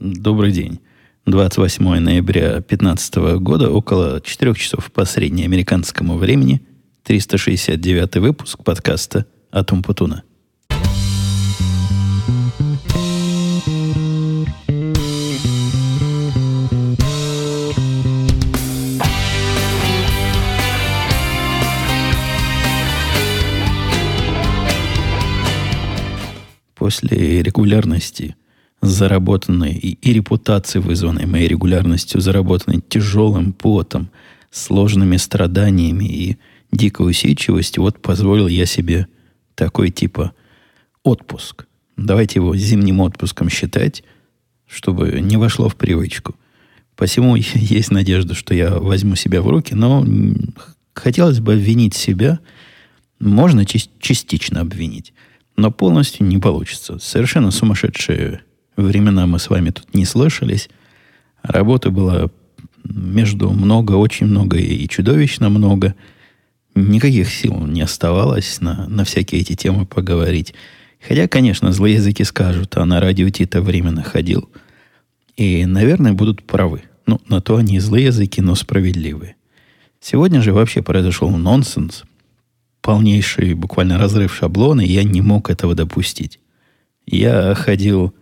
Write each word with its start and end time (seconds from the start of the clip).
Добрый 0.00 0.50
день. 0.50 0.80
28 1.26 1.84
ноября 1.98 2.52
2015 2.52 3.16
года, 3.38 3.70
около 3.70 4.22
4 4.22 4.54
часов 4.54 4.90
по 4.90 5.04
среднеамериканскому 5.04 6.16
времени, 6.16 6.62
369 7.02 8.16
выпуск 8.16 8.64
подкаста 8.64 9.26
«Атум 9.50 9.82
Путуна». 9.82 10.22
После 26.74 27.42
регулярности 27.42 28.34
заработанной 28.90 29.72
и, 29.72 29.92
и 29.92 30.12
репутации, 30.12 30.78
вызванной 30.78 31.26
моей 31.26 31.48
регулярностью, 31.48 32.20
заработанной 32.20 32.80
тяжелым 32.88 33.52
потом, 33.52 34.10
сложными 34.50 35.16
страданиями 35.16 36.04
и 36.04 36.36
дикой 36.72 37.10
усидчивостью, 37.10 37.82
вот 37.82 38.00
позволил 38.00 38.48
я 38.48 38.66
себе 38.66 39.06
такой 39.54 39.90
типа 39.90 40.32
отпуск. 41.02 41.66
Давайте 41.96 42.38
его 42.38 42.56
зимним 42.56 43.00
отпуском 43.00 43.48
считать, 43.48 44.04
чтобы 44.66 45.20
не 45.20 45.36
вошло 45.36 45.68
в 45.68 45.76
привычку. 45.76 46.34
Посему 46.96 47.36
есть 47.54 47.90
надежда, 47.90 48.34
что 48.34 48.54
я 48.54 48.78
возьму 48.78 49.16
себя 49.16 49.42
в 49.42 49.48
руки, 49.48 49.74
но 49.74 50.06
хотелось 50.94 51.40
бы 51.40 51.54
обвинить 51.54 51.94
себя, 51.94 52.40
можно 53.18 53.64
частично 53.66 54.60
обвинить, 54.60 55.12
но 55.56 55.70
полностью 55.70 56.26
не 56.26 56.38
получится. 56.38 56.98
Совершенно 56.98 57.50
сумасшедшие 57.50 58.42
времена 58.76 59.26
мы 59.26 59.38
с 59.38 59.50
вами 59.50 59.70
тут 59.70 59.94
не 59.94 60.04
слышались. 60.04 60.68
Работы 61.42 61.90
было 61.90 62.30
между 62.84 63.50
много, 63.50 63.92
очень 63.92 64.26
много 64.26 64.58
и 64.58 64.88
чудовищно 64.88 65.48
много. 65.48 65.94
Никаких 66.74 67.30
сил 67.30 67.66
не 67.66 67.82
оставалось 67.82 68.60
на, 68.60 68.86
на 68.88 69.04
всякие 69.04 69.40
эти 69.40 69.54
темы 69.54 69.86
поговорить. 69.86 70.54
Хотя, 71.06 71.28
конечно, 71.28 71.72
злые 71.72 71.96
языки 71.96 72.24
скажут, 72.24 72.76
а 72.76 72.84
на 72.84 73.00
радио 73.00 73.28
Тита 73.30 73.62
временно 73.62 74.02
ходил. 74.02 74.48
И, 75.36 75.64
наверное, 75.64 76.12
будут 76.12 76.44
правы. 76.44 76.82
Ну, 77.06 77.20
на 77.28 77.40
то 77.40 77.56
они 77.56 77.80
злые 77.80 78.06
языки, 78.06 78.40
но 78.40 78.54
справедливые. 78.54 79.36
Сегодня 80.00 80.42
же 80.42 80.52
вообще 80.52 80.82
произошел 80.82 81.30
нонсенс. 81.30 82.04
Полнейший 82.82 83.54
буквально 83.54 83.98
разрыв 83.98 84.34
шаблона, 84.34 84.82
и 84.82 84.92
я 84.92 85.02
не 85.04 85.20
мог 85.20 85.50
этого 85.50 85.74
допустить. 85.74 86.38
Я 87.06 87.54
ходил 87.54 88.14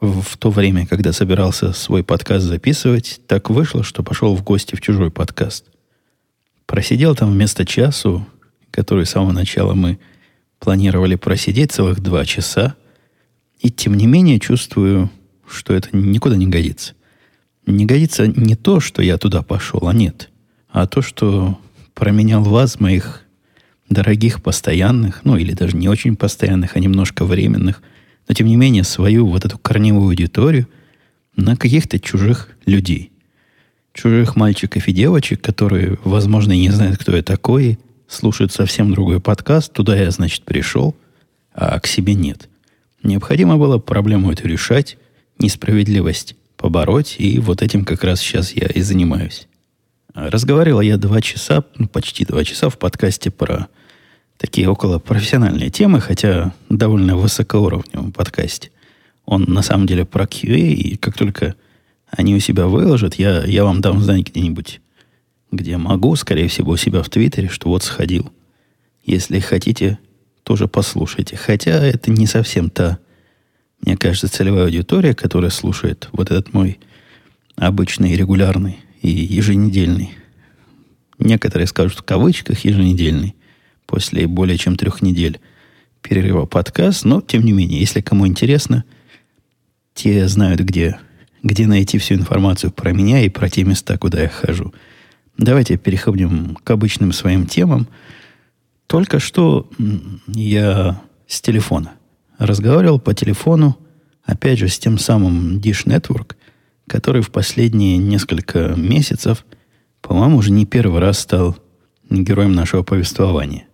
в 0.00 0.36
то 0.36 0.50
время, 0.50 0.86
когда 0.86 1.12
собирался 1.12 1.72
свой 1.72 2.04
подкаст 2.04 2.44
записывать, 2.44 3.20
так 3.26 3.50
вышло, 3.50 3.82
что 3.82 4.02
пошел 4.02 4.34
в 4.36 4.42
гости 4.42 4.74
в 4.74 4.80
чужой 4.80 5.10
подкаст. 5.10 5.66
Просидел 6.66 7.14
там 7.14 7.32
вместо 7.32 7.64
часу, 7.64 8.26
который 8.70 9.06
с 9.06 9.10
самого 9.10 9.32
начала 9.32 9.74
мы 9.74 9.98
планировали 10.58 11.14
просидеть 11.14 11.72
целых 11.72 12.00
два 12.00 12.24
часа, 12.24 12.74
и 13.60 13.70
тем 13.70 13.94
не 13.94 14.06
менее 14.06 14.38
чувствую, 14.38 15.10
что 15.48 15.72
это 15.72 15.96
никуда 15.96 16.36
не 16.36 16.46
годится. 16.46 16.94
Не 17.64 17.86
годится 17.86 18.26
не 18.26 18.54
то, 18.54 18.80
что 18.80 19.02
я 19.02 19.16
туда 19.18 19.42
пошел, 19.42 19.88
а 19.88 19.94
нет, 19.94 20.30
а 20.68 20.86
то, 20.86 21.02
что 21.02 21.58
променял 21.94 22.42
вас, 22.42 22.80
моих 22.80 23.22
дорогих 23.88 24.42
постоянных, 24.42 25.24
ну 25.24 25.36
или 25.36 25.52
даже 25.52 25.76
не 25.76 25.88
очень 25.88 26.16
постоянных, 26.16 26.76
а 26.76 26.80
немножко 26.80 27.24
временных– 27.24 27.82
но 28.28 28.34
тем 28.34 28.46
не 28.46 28.56
менее 28.56 28.84
свою 28.84 29.26
вот 29.26 29.44
эту 29.44 29.58
корневую 29.58 30.08
аудиторию 30.08 30.68
на 31.36 31.56
каких-то 31.56 31.98
чужих 31.98 32.50
людей. 32.64 33.12
Чужих 33.92 34.36
мальчиков 34.36 34.88
и 34.88 34.92
девочек, 34.92 35.40
которые, 35.40 35.98
возможно, 36.04 36.52
и 36.52 36.60
не 36.60 36.70
знают, 36.70 36.98
кто 36.98 37.16
я 37.16 37.22
такой, 37.22 37.78
слушают 38.08 38.52
совсем 38.52 38.92
другой 38.92 39.20
подкаст, 39.20 39.72
туда 39.72 39.96
я, 39.96 40.10
значит, 40.10 40.42
пришел, 40.42 40.94
а 41.52 41.78
к 41.80 41.86
себе 41.86 42.14
нет. 42.14 42.48
Необходимо 43.02 43.56
было 43.56 43.78
проблему 43.78 44.32
эту 44.32 44.48
решать, 44.48 44.98
несправедливость 45.38 46.36
побороть, 46.56 47.16
и 47.18 47.38
вот 47.38 47.62
этим 47.62 47.84
как 47.84 48.04
раз 48.04 48.20
сейчас 48.20 48.52
я 48.52 48.66
и 48.66 48.80
занимаюсь. 48.80 49.48
Разговаривал 50.14 50.80
я 50.80 50.96
два 50.96 51.20
часа, 51.20 51.64
ну, 51.76 51.88
почти 51.88 52.24
два 52.24 52.42
часа 52.42 52.70
в 52.70 52.78
подкасте 52.78 53.30
про 53.30 53.68
такие 54.38 54.68
около 54.68 54.98
профессиональные 54.98 55.70
темы, 55.70 56.00
хотя 56.00 56.52
довольно 56.68 57.16
высокоуровневом 57.16 58.12
подкасте. 58.12 58.70
Он 59.24 59.44
на 59.44 59.62
самом 59.62 59.86
деле 59.86 60.04
про 60.04 60.24
QA, 60.24 60.58
и 60.58 60.96
как 60.96 61.16
только 61.16 61.54
они 62.10 62.34
у 62.34 62.40
себя 62.40 62.66
выложат, 62.66 63.14
я, 63.14 63.44
я 63.44 63.64
вам 63.64 63.80
дам 63.80 64.00
знать 64.00 64.28
где-нибудь, 64.28 64.80
где 65.50 65.76
могу, 65.76 66.14
скорее 66.16 66.48
всего, 66.48 66.72
у 66.72 66.76
себя 66.76 67.02
в 67.02 67.08
Твиттере, 67.08 67.48
что 67.48 67.68
вот 67.68 67.82
сходил. 67.82 68.32
Если 69.04 69.40
хотите, 69.40 69.98
тоже 70.42 70.68
послушайте. 70.68 71.36
Хотя 71.36 71.84
это 71.84 72.10
не 72.10 72.26
совсем 72.26 72.70
та, 72.70 72.98
мне 73.80 73.96
кажется, 73.96 74.28
целевая 74.28 74.64
аудитория, 74.64 75.14
которая 75.14 75.50
слушает 75.50 76.08
вот 76.12 76.30
этот 76.30 76.52
мой 76.52 76.78
обычный, 77.56 78.14
регулярный 78.14 78.78
и 79.02 79.08
еженедельный. 79.08 80.10
Некоторые 81.18 81.66
скажут 81.66 81.98
в 81.98 82.02
кавычках 82.02 82.64
еженедельный 82.64 83.34
после 83.86 84.26
более 84.26 84.58
чем 84.58 84.76
трех 84.76 85.02
недель 85.02 85.40
перерыва 86.02 86.46
подкаст. 86.46 87.04
Но, 87.04 87.20
тем 87.20 87.44
не 87.44 87.52
менее, 87.52 87.80
если 87.80 88.00
кому 88.00 88.26
интересно, 88.26 88.84
те 89.94 90.28
знают, 90.28 90.60
где, 90.60 90.98
где 91.42 91.66
найти 91.66 91.98
всю 91.98 92.14
информацию 92.14 92.70
про 92.70 92.92
меня 92.92 93.22
и 93.22 93.28
про 93.28 93.48
те 93.48 93.64
места, 93.64 93.96
куда 93.98 94.22
я 94.22 94.28
хожу. 94.28 94.72
Давайте 95.38 95.76
переходим 95.76 96.56
к 96.56 96.70
обычным 96.70 97.12
своим 97.12 97.46
темам. 97.46 97.88
Только 98.86 99.18
что 99.18 99.68
я 100.28 101.02
с 101.26 101.40
телефона 101.40 101.92
разговаривал 102.38 103.00
по 103.00 103.14
телефону, 103.14 103.76
опять 104.24 104.58
же, 104.58 104.68
с 104.68 104.78
тем 104.78 104.98
самым 104.98 105.58
Dish 105.58 105.86
Network, 105.86 106.36
который 106.86 107.22
в 107.22 107.30
последние 107.30 107.96
несколько 107.96 108.74
месяцев, 108.76 109.44
по-моему, 110.00 110.36
уже 110.38 110.52
не 110.52 110.66
первый 110.66 111.00
раз 111.00 111.18
стал 111.18 111.56
героем 112.08 112.52
нашего 112.52 112.82
повествования. 112.82 113.65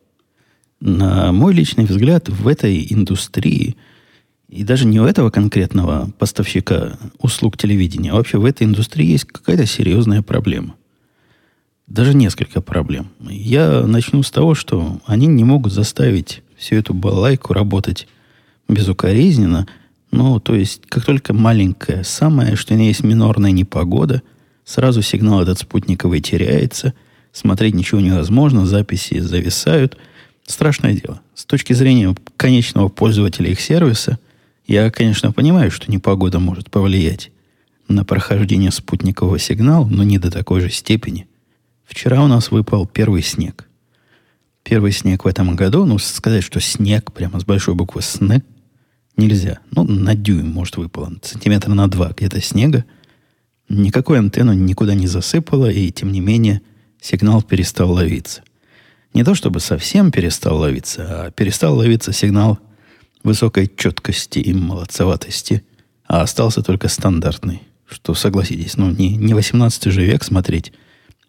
На 0.85 1.31
мой 1.31 1.55
личный 1.55 1.85
взгляд, 1.85 2.29
в 2.29 2.49
этой 2.49 2.85
индустрии, 2.91 3.77
и 4.49 4.65
даже 4.65 4.85
не 4.85 4.99
у 4.99 5.05
этого 5.05 5.31
конкретного 5.31 6.11
поставщика 6.19 6.99
услуг 7.21 7.57
телевидения, 7.57 8.11
а 8.11 8.17
вообще 8.17 8.39
в 8.39 8.45
этой 8.45 8.65
индустрии 8.65 9.07
есть 9.07 9.27
какая-то 9.27 9.65
серьезная 9.65 10.23
проблема. 10.23 10.75
Даже 11.87 12.15
несколько 12.15 12.61
проблем. 12.61 13.11
Я 13.21 13.87
начну 13.87 14.25
с 14.25 14.33
того, 14.33 14.57
что 14.57 15.01
они 15.07 15.29
не 15.29 15.45
могут 15.45 15.73
заставить 15.73 16.43
всю 16.57 16.75
эту 16.75 16.95
балайку 16.95 17.53
работать 17.53 18.09
безукоризненно. 18.69 19.69
Ну, 20.11 20.41
то 20.41 20.57
есть, 20.57 20.83
как 20.89 21.05
только 21.05 21.33
маленькая, 21.33 22.03
самое, 22.03 22.57
что 22.57 22.75
не 22.75 22.89
есть 22.89 23.05
минорная 23.05 23.53
непогода, 23.53 24.23
сразу 24.65 25.01
сигнал 25.01 25.43
этот 25.43 25.61
спутниковый 25.61 26.21
теряется, 26.21 26.93
смотреть 27.31 27.77
ничего 27.77 28.01
невозможно, 28.01 28.67
записи 28.67 29.21
зависают– 29.21 29.97
Страшное 30.47 30.95
дело. 30.95 31.21
С 31.35 31.45
точки 31.45 31.73
зрения 31.73 32.15
конечного 32.37 32.89
пользователя 32.89 33.51
их 33.51 33.61
сервиса, 33.61 34.19
я, 34.67 34.91
конечно, 34.91 35.33
понимаю, 35.33 35.71
что 35.71 35.91
непогода 35.91 36.39
может 36.39 36.71
повлиять 36.71 37.31
на 37.89 38.05
прохождение 38.05 38.71
спутникового 38.71 39.39
сигнала, 39.39 39.87
но 39.87 40.03
не 40.03 40.19
до 40.19 40.31
такой 40.31 40.61
же 40.61 40.71
степени. 40.71 41.27
Вчера 41.85 42.23
у 42.23 42.27
нас 42.27 42.51
выпал 42.51 42.87
первый 42.87 43.23
снег. 43.23 43.69
Первый 44.63 44.93
снег 44.93 45.25
в 45.25 45.29
этом 45.29 45.57
году, 45.57 45.85
ну, 45.85 45.99
сказать, 45.99 46.45
что 46.45 46.61
снег, 46.61 47.13
прямо 47.13 47.41
с 47.41 47.45
большой 47.45 47.75
буквы 47.75 48.03
«СН», 48.03 48.35
нельзя. 49.17 49.59
Ну, 49.73 49.83
на 49.85 50.15
дюйм, 50.15 50.49
может, 50.49 50.77
выпало, 50.77 51.13
сантиметра 51.23 51.75
на 51.75 51.89
два 51.89 52.13
где-то 52.17 52.41
снега. 52.41 52.85
Никакой 53.69 54.19
антенну 54.19 54.53
никуда 54.53 54.95
не 54.95 55.07
засыпало, 55.07 55.71
и, 55.71 55.91
тем 55.91 56.13
не 56.13 56.21
менее, 56.21 56.63
сигнал 57.01 57.43
перестал 57.43 57.91
ловиться. 57.91 58.43
Не 59.15 59.25
то 59.25 59.35
чтобы 59.35 59.61
совсем 59.61 60.11
перестал 60.11 60.59
ловиться, 60.59 61.27
а 61.27 61.31
перестал 61.31 61.77
ловиться 61.77 62.13
сигнал 62.13 62.59
высокой 63.23 63.71
четкости 63.75 64.39
и 64.39 64.55
молодцеватости, 64.55 65.63
а 66.07 66.23
остался 66.23 66.63
только 66.63 66.89
стандартный. 66.89 67.63
Что, 67.87 68.15
согласитесь, 68.15 68.77
ну 68.79 68.91
не, 68.91 69.17
не 69.17 69.35
18 69.35 69.85
же 69.93 70.05
век 70.05 70.25
смотреть 70.25 70.73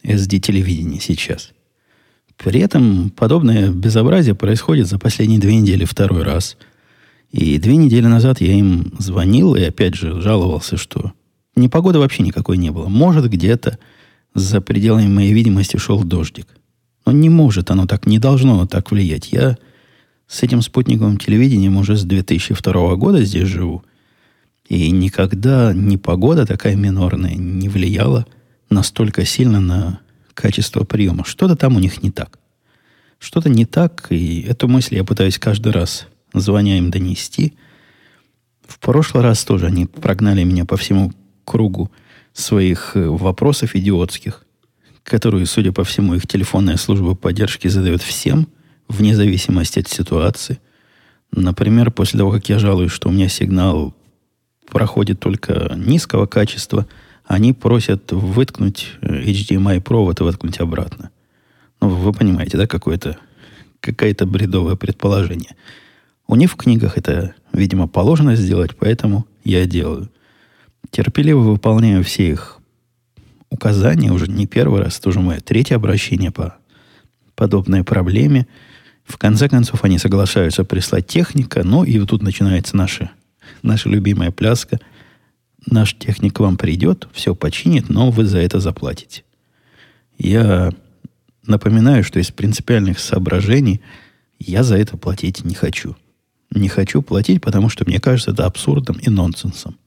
SD-телевидение 0.03 1.01
сейчас. 1.01 1.51
При 2.37 2.61
этом 2.61 3.09
подобное 3.09 3.69
безобразие 3.69 4.33
происходит 4.33 4.87
за 4.87 4.97
последние 4.97 5.39
две 5.39 5.55
недели 5.55 5.83
второй 5.85 6.23
раз. 6.23 6.57
И 7.31 7.57
две 7.57 7.75
недели 7.75 8.05
назад 8.05 8.39
я 8.41 8.53
им 8.53 8.93
звонил 8.97 9.55
и 9.55 9.63
опять 9.63 9.95
же 9.95 10.21
жаловался, 10.21 10.77
что 10.77 11.13
непогоды 11.55 11.99
вообще 11.99 12.23
никакой 12.23 12.57
не 12.57 12.69
было. 12.69 12.87
Может, 12.87 13.29
где-то 13.29 13.77
за 14.33 14.61
пределами 14.61 15.07
моей 15.07 15.33
видимости 15.33 15.77
шел 15.77 16.03
дождик. 16.03 16.47
Но 17.05 17.11
не 17.11 17.29
может 17.29 17.71
оно 17.71 17.85
так, 17.85 18.05
не 18.05 18.19
должно 18.19 18.53
оно 18.53 18.67
так 18.67 18.91
влиять. 18.91 19.31
Я 19.31 19.57
с 20.27 20.43
этим 20.43 20.61
спутниковым 20.61 21.17
телевидением 21.17 21.77
уже 21.77 21.95
с 21.95 22.03
2002 22.03 22.95
года 22.95 23.23
здесь 23.23 23.47
живу. 23.47 23.83
И 24.67 24.89
никогда 24.91 25.73
ни 25.73 25.97
погода 25.97 26.45
такая 26.45 26.75
минорная 26.75 27.35
не 27.35 27.69
влияла 27.69 28.25
настолько 28.69 29.25
сильно 29.25 29.59
на 29.59 29.99
качество 30.33 30.83
приема. 30.83 31.25
Что-то 31.25 31.55
там 31.55 31.75
у 31.75 31.79
них 31.79 32.01
не 32.01 32.11
так. 32.11 32.39
Что-то 33.19 33.49
не 33.49 33.65
так, 33.65 34.07
и 34.09 34.41
эту 34.41 34.67
мысль 34.67 34.95
я 34.95 35.03
пытаюсь 35.03 35.39
каждый 35.39 35.71
раз, 35.71 36.07
звоня 36.33 36.77
им, 36.77 36.91
донести. 36.91 37.53
В 38.67 38.79
прошлый 38.79 39.23
раз 39.23 39.45
тоже 39.45 39.67
они 39.67 39.85
прогнали 39.85 40.43
меня 40.43 40.65
по 40.65 40.75
всему 40.75 41.13
кругу 41.45 41.91
своих 42.33 42.95
э, 42.95 43.07
вопросов 43.07 43.75
идиотских, 43.75 44.45
которые, 45.03 45.45
судя 45.45 45.71
по 45.71 45.83
всему, 45.83 46.15
их 46.15 46.27
телефонная 46.27 46.77
служба 46.77 47.15
поддержки 47.15 47.67
задает 47.67 48.01
всем, 48.01 48.47
вне 48.87 49.15
зависимости 49.15 49.79
от 49.79 49.87
ситуации. 49.87 50.59
Например, 51.31 51.91
после 51.91 52.19
того, 52.19 52.31
как 52.31 52.47
я 52.49 52.59
жалуюсь, 52.59 52.91
что 52.91 53.09
у 53.09 53.11
меня 53.11 53.27
сигнал 53.27 53.93
проходит 54.69 55.19
только 55.19 55.73
низкого 55.75 56.25
качества, 56.25 56.87
они 57.25 57.53
просят 57.53 58.11
выткнуть 58.11 58.87
э, 59.01 59.23
HDMI 59.23 59.81
провод 59.81 60.19
и 60.19 60.23
воткнуть 60.23 60.59
обратно. 60.59 61.09
Ну, 61.81 61.89
вы 61.89 62.13
понимаете, 62.13 62.57
да, 62.57 62.67
какое-то 62.67 63.17
какое-то 63.79 64.25
бредовое 64.25 64.77
предположение. 64.77 65.55
У 66.25 66.35
них 66.35 66.51
в 66.51 66.55
книгах 66.55 66.97
это, 66.97 67.35
видимо, 67.51 67.87
положено 67.87 68.35
сделать, 68.35 68.77
поэтому 68.77 69.27
я 69.43 69.65
делаю. 69.65 70.09
Терпеливо 70.89 71.39
выполняю 71.39 72.03
все 72.03 72.29
их 72.29 72.59
указания, 73.53 74.11
уже 74.11 74.27
не 74.27 74.47
первый 74.47 74.81
раз, 74.81 74.99
это 74.99 75.09
уже 75.09 75.19
мое 75.19 75.39
третье 75.39 75.75
обращение 75.75 76.31
по 76.31 76.55
подобной 77.35 77.83
проблеме. 77.83 78.47
В 79.05 79.17
конце 79.17 79.47
концов, 79.47 79.83
они 79.83 79.97
соглашаются 79.97 80.63
прислать 80.63 81.07
техника, 81.07 81.63
ну 81.63 81.83
и 81.83 81.99
вот 81.99 82.09
тут 82.09 82.21
начинается 82.21 82.75
наша, 82.75 83.11
наша 83.61 83.89
любимая 83.89 84.31
пляска. 84.31 84.79
Наш 85.65 85.93
техник 85.93 86.39
вам 86.39 86.57
придет, 86.57 87.07
все 87.13 87.35
починит, 87.35 87.89
но 87.89 88.11
вы 88.11 88.25
за 88.25 88.39
это 88.39 88.59
заплатите. 88.59 89.23
Я 90.17 90.71
напоминаю, 91.45 92.03
что 92.03 92.19
из 92.19 92.31
принципиальных 92.31 92.99
соображений 92.99 93.81
я 94.39 94.63
за 94.63 94.77
это 94.77 94.97
платить 94.97 95.45
не 95.45 95.55
хочу. 95.55 95.95
Не 96.51 96.69
хочу 96.69 97.01
платить, 97.01 97.41
потому 97.41 97.69
что 97.69 97.85
мне 97.85 97.99
кажется 97.99 98.31
это 98.31 98.45
абсурдом 98.45 98.97
и 98.97 99.09
нонсенсом. 99.09 99.77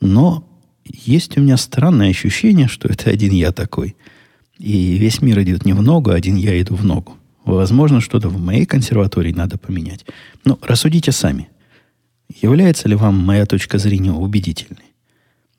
Но 0.00 0.49
есть 0.92 1.36
у 1.36 1.40
меня 1.40 1.56
странное 1.56 2.10
ощущение, 2.10 2.68
что 2.68 2.88
это 2.88 3.10
один 3.10 3.32
я 3.32 3.52
такой. 3.52 3.96
И 4.58 4.96
весь 4.98 5.22
мир 5.22 5.40
идет 5.42 5.64
не 5.64 5.72
в 5.72 5.82
ногу, 5.82 6.10
а 6.10 6.14
один 6.14 6.36
я 6.36 6.60
иду 6.60 6.74
в 6.74 6.84
ногу. 6.84 7.16
Возможно, 7.44 8.00
что-то 8.00 8.28
в 8.28 8.38
моей 8.38 8.66
консерватории 8.66 9.32
надо 9.32 9.58
поменять. 9.58 10.04
Но 10.44 10.58
рассудите 10.62 11.12
сами. 11.12 11.48
Является 12.42 12.88
ли 12.88 12.94
вам 12.94 13.16
моя 13.16 13.46
точка 13.46 13.78
зрения 13.78 14.12
убедительной? 14.12 14.84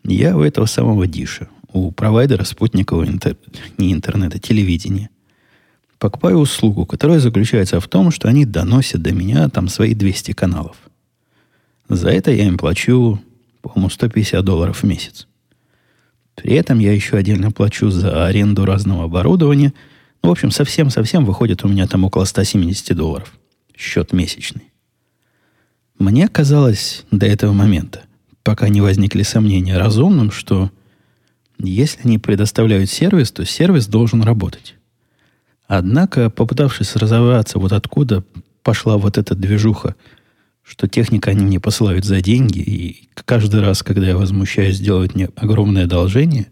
Я 0.03 0.37
у 0.37 0.41
этого 0.41 0.65
самого 0.65 1.07
Диша, 1.07 1.47
у 1.73 1.91
провайдера 1.91 2.43
спутникового 2.43 3.05
интер... 3.05 3.37
не 3.77 3.93
интернета, 3.93 4.39
телевидения. 4.39 5.09
Покупаю 5.99 6.37
услугу, 6.37 6.85
которая 6.85 7.19
заключается 7.19 7.79
в 7.79 7.87
том, 7.87 8.11
что 8.11 8.27
они 8.27 8.45
доносят 8.45 9.01
до 9.01 9.13
меня 9.13 9.49
там 9.49 9.67
свои 9.67 9.93
200 9.93 10.31
каналов. 10.33 10.77
За 11.89 12.09
это 12.09 12.31
я 12.31 12.47
им 12.47 12.57
плачу 12.57 13.21
по-моему, 13.61 13.89
150 13.89 14.43
долларов 14.43 14.83
в 14.83 14.85
месяц. 14.85 15.27
При 16.35 16.53
этом 16.53 16.79
я 16.79 16.93
еще 16.93 17.17
отдельно 17.17 17.51
плачу 17.51 17.89
за 17.89 18.25
аренду 18.25 18.65
разного 18.65 19.05
оборудования. 19.05 19.73
Ну, 20.23 20.29
в 20.29 20.31
общем, 20.31 20.51
совсем-совсем 20.51 21.25
выходит 21.25 21.63
у 21.63 21.67
меня 21.67 21.87
там 21.87 22.03
около 22.03 22.25
170 22.25 22.95
долларов. 22.95 23.33
Счет 23.75 24.13
месячный. 24.13 24.71
Мне 25.97 26.27
казалось 26.27 27.05
до 27.11 27.25
этого 27.25 27.53
момента, 27.53 28.03
пока 28.43 28.69
не 28.69 28.81
возникли 28.81 29.23
сомнения 29.23 29.77
разумным, 29.77 30.31
что 30.31 30.71
если 31.59 32.01
они 32.03 32.17
предоставляют 32.17 32.89
сервис, 32.89 33.31
то 33.31 33.45
сервис 33.45 33.87
должен 33.87 34.23
работать. 34.23 34.75
Однако, 35.67 36.29
попытавшись 36.29 36.95
разобраться, 36.95 37.59
вот 37.59 37.71
откуда 37.71 38.23
пошла 38.63 38.97
вот 38.97 39.17
эта 39.17 39.35
движуха– 39.35 39.95
что 40.71 40.87
техника 40.87 41.31
они 41.31 41.43
мне 41.43 41.59
посылают 41.59 42.05
за 42.05 42.21
деньги, 42.21 42.59
и 42.59 43.09
каждый 43.25 43.59
раз, 43.59 43.83
когда 43.83 44.07
я 44.07 44.15
возмущаюсь 44.15 44.77
сделать 44.77 45.13
мне 45.13 45.27
огромное 45.35 45.83
одолжение, 45.83 46.47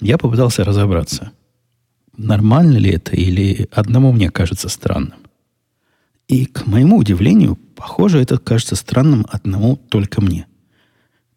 я 0.00 0.16
попытался 0.16 0.64
разобраться, 0.64 1.32
нормально 2.16 2.78
ли 2.78 2.90
это 2.90 3.14
или 3.14 3.68
одному 3.70 4.12
мне 4.12 4.30
кажется 4.30 4.70
странным. 4.70 5.18
И, 6.26 6.46
к 6.46 6.66
моему 6.66 6.96
удивлению, 6.96 7.58
похоже, 7.76 8.22
это 8.22 8.38
кажется 8.38 8.76
странным 8.76 9.26
одному 9.28 9.76
только 9.76 10.22
мне. 10.22 10.46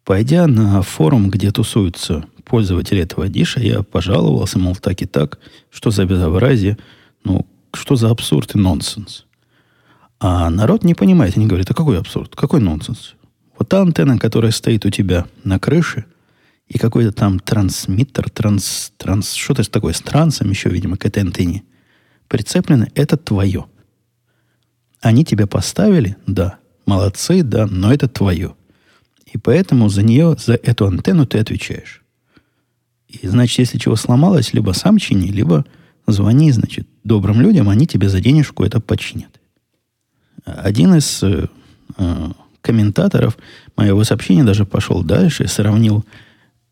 Пойдя 0.02 0.46
на 0.46 0.80
форум, 0.80 1.28
где 1.28 1.52
тусуются 1.52 2.24
пользователи 2.46 3.02
этого 3.02 3.28
диша, 3.28 3.60
я 3.60 3.82
пожаловался, 3.82 4.58
мол, 4.58 4.76
так 4.76 5.02
и 5.02 5.06
так, 5.06 5.38
что 5.70 5.90
за 5.90 6.06
безобразие, 6.06 6.78
ну, 7.22 7.46
что 7.74 7.96
за 7.96 8.08
абсурд 8.08 8.54
и 8.54 8.58
нонсенс– 8.58 9.26
а 10.24 10.50
народ 10.50 10.84
не 10.84 10.94
понимает. 10.94 11.36
Они 11.36 11.48
говорят, 11.48 11.68
а 11.72 11.74
какой 11.74 11.98
абсурд? 11.98 12.36
Какой 12.36 12.60
нонсенс? 12.60 13.14
Вот 13.58 13.68
та 13.68 13.82
антенна, 13.82 14.20
которая 14.20 14.52
стоит 14.52 14.86
у 14.86 14.90
тебя 14.90 15.26
на 15.42 15.58
крыше, 15.58 16.04
и 16.68 16.78
какой-то 16.78 17.10
там 17.10 17.40
трансмиттер, 17.40 18.30
транс, 18.30 18.92
транс, 18.96 19.32
что-то 19.32 19.68
такое 19.68 19.92
с 19.92 20.00
трансом 20.00 20.48
еще, 20.48 20.68
видимо, 20.68 20.96
к 20.96 21.04
этой 21.06 21.24
антенне, 21.24 21.64
прицеплено, 22.28 22.86
это 22.94 23.16
твое. 23.16 23.66
Они 25.00 25.24
тебя 25.24 25.48
поставили, 25.48 26.16
да, 26.28 26.58
молодцы, 26.86 27.42
да, 27.42 27.66
но 27.66 27.92
это 27.92 28.08
твое. 28.08 28.54
И 29.26 29.38
поэтому 29.38 29.88
за 29.88 30.04
нее, 30.04 30.36
за 30.38 30.54
эту 30.54 30.86
антенну 30.86 31.26
ты 31.26 31.38
отвечаешь. 31.38 32.00
И, 33.08 33.26
значит, 33.26 33.58
если 33.58 33.76
чего 33.76 33.96
сломалось, 33.96 34.54
либо 34.54 34.70
сам 34.70 34.98
чини, 34.98 35.32
либо 35.32 35.66
звони, 36.06 36.52
значит, 36.52 36.86
добрым 37.02 37.40
людям, 37.40 37.68
они 37.68 37.88
тебе 37.88 38.08
за 38.08 38.20
денежку 38.20 38.62
это 38.62 38.80
починят. 38.80 39.31
Один 40.44 40.94
из 40.94 41.22
э, 41.22 41.46
э, 41.96 42.30
комментаторов 42.60 43.38
моего 43.76 44.04
сообщения 44.04 44.44
даже 44.44 44.64
пошел 44.66 45.02
дальше 45.02 45.44
и 45.44 45.48
сравнил 45.48 46.04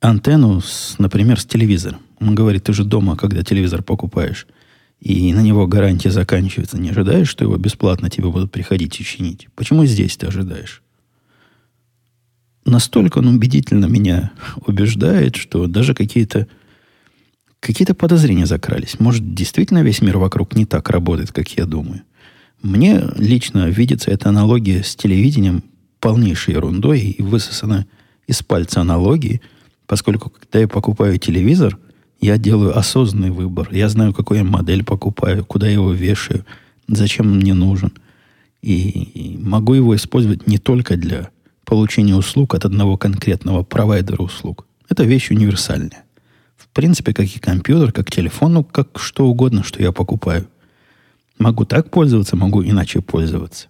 антенну, 0.00 0.60
с, 0.60 0.96
например, 0.98 1.38
с 1.38 1.44
телевизором. 1.44 2.00
Он 2.20 2.34
говорит, 2.34 2.64
ты 2.64 2.72
же 2.72 2.84
дома, 2.84 3.16
когда 3.16 3.42
телевизор 3.42 3.82
покупаешь, 3.82 4.46
и 5.00 5.32
на 5.32 5.40
него 5.40 5.66
гарантия 5.66 6.10
заканчивается, 6.10 6.78
не 6.78 6.90
ожидаешь, 6.90 7.28
что 7.28 7.44
его 7.44 7.56
бесплатно 7.56 8.10
тебе 8.10 8.28
будут 8.28 8.50
приходить 8.50 9.00
и 9.00 9.04
чинить? 9.04 9.48
Почему 9.54 9.84
здесь 9.86 10.16
ты 10.16 10.26
ожидаешь? 10.26 10.82
Настолько 12.64 13.18
он 13.18 13.28
убедительно 13.28 13.86
меня 13.86 14.32
убеждает, 14.66 15.36
что 15.36 15.66
даже 15.66 15.94
какие-то 15.94 16.46
какие-то 17.60 17.94
подозрения 17.94 18.46
закрались. 18.46 18.98
Может, 18.98 19.34
действительно 19.34 19.82
весь 19.82 20.00
мир 20.00 20.16
вокруг 20.16 20.56
не 20.56 20.64
так 20.64 20.88
работает, 20.88 21.30
как 21.30 21.50
я 21.58 21.66
думаю. 21.66 22.02
Мне 22.62 23.02
лично 23.16 23.68
видится 23.68 24.10
эта 24.10 24.28
аналогия 24.28 24.82
с 24.82 24.94
телевидением 24.94 25.64
полнейшей 25.98 26.54
ерундой 26.54 27.00
и 27.00 27.22
высосана 27.22 27.86
из 28.26 28.42
пальца 28.42 28.82
аналогии, 28.82 29.40
поскольку 29.86 30.30
когда 30.30 30.58
я 30.58 30.68
покупаю 30.68 31.18
телевизор, 31.18 31.78
я 32.20 32.36
делаю 32.36 32.76
осознанный 32.76 33.30
выбор. 33.30 33.68
Я 33.70 33.88
знаю, 33.88 34.12
какую 34.12 34.38
я 34.38 34.44
модель 34.44 34.84
покупаю, 34.84 35.44
куда 35.44 35.66
я 35.68 35.74
его 35.74 35.92
вешаю, 35.92 36.44
зачем 36.86 37.28
он 37.28 37.38
мне 37.38 37.54
нужен. 37.54 37.92
И 38.60 39.38
могу 39.40 39.72
его 39.72 39.96
использовать 39.96 40.46
не 40.46 40.58
только 40.58 40.98
для 40.98 41.30
получения 41.64 42.14
услуг 42.14 42.54
от 42.54 42.66
одного 42.66 42.98
конкретного 42.98 43.62
провайдера 43.62 44.22
услуг. 44.22 44.66
Это 44.90 45.04
вещь 45.04 45.30
универсальная. 45.30 46.04
В 46.58 46.68
принципе, 46.68 47.14
как 47.14 47.24
и 47.24 47.38
компьютер, 47.38 47.90
как 47.90 48.10
телефон, 48.10 48.52
ну, 48.52 48.64
как 48.64 48.98
что 48.98 49.26
угодно, 49.26 49.64
что 49.64 49.82
я 49.82 49.92
покупаю– 49.92 50.46
Могу 51.40 51.64
так 51.64 51.90
пользоваться, 51.90 52.36
могу 52.36 52.62
иначе 52.62 53.00
пользоваться. 53.00 53.68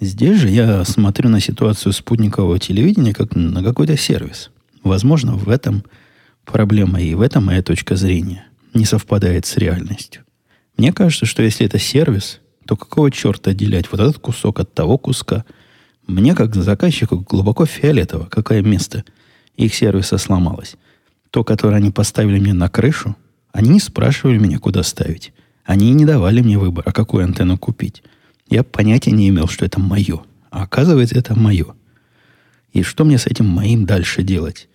Здесь 0.00 0.38
же 0.38 0.48
я 0.48 0.84
смотрю 0.84 1.28
на 1.28 1.40
ситуацию 1.40 1.92
спутникового 1.92 2.60
телевидения 2.60 3.12
как 3.12 3.34
на 3.34 3.60
какой-то 3.64 3.96
сервис. 3.96 4.52
Возможно, 4.84 5.34
в 5.34 5.48
этом 5.48 5.82
проблема 6.44 7.00
и 7.00 7.14
в 7.14 7.22
этом 7.22 7.46
моя 7.46 7.60
точка 7.60 7.96
зрения 7.96 8.46
не 8.72 8.84
совпадает 8.84 9.46
с 9.46 9.56
реальностью. 9.56 10.22
Мне 10.76 10.92
кажется, 10.92 11.26
что 11.26 11.42
если 11.42 11.66
это 11.66 11.80
сервис, 11.80 12.40
то 12.66 12.76
какого 12.76 13.10
черта 13.10 13.50
отделять 13.50 13.90
вот 13.90 14.00
этот 14.00 14.18
кусок 14.20 14.60
от 14.60 14.72
того 14.72 14.96
куска? 14.96 15.44
Мне, 16.06 16.36
как 16.36 16.54
заказчику, 16.54 17.18
глубоко 17.18 17.66
фиолетово, 17.66 18.26
какое 18.26 18.62
место 18.62 19.02
их 19.56 19.74
сервиса 19.74 20.18
сломалось. 20.18 20.76
То, 21.30 21.42
которое 21.42 21.78
они 21.78 21.90
поставили 21.90 22.38
мне 22.38 22.54
на 22.54 22.68
крышу, 22.68 23.16
они 23.50 23.70
не 23.70 23.80
спрашивали 23.80 24.38
меня, 24.38 24.60
куда 24.60 24.84
ставить. 24.84 25.32
Они 25.66 25.92
не 25.92 26.04
давали 26.04 26.40
мне 26.40 26.58
выбора, 26.58 26.92
какую 26.92 27.24
антенну 27.24 27.58
купить. 27.58 28.02
Я 28.48 28.62
понятия 28.62 29.10
не 29.10 29.28
имел, 29.28 29.48
что 29.48 29.66
это 29.66 29.80
мое. 29.80 30.22
А 30.50 30.62
оказывается, 30.62 31.18
это 31.18 31.38
мое. 31.38 31.74
И 32.72 32.82
что 32.82 33.04
мне 33.04 33.18
с 33.18 33.26
этим 33.26 33.46
моим 33.46 33.84
дальше 33.84 34.22
делать? 34.22 34.68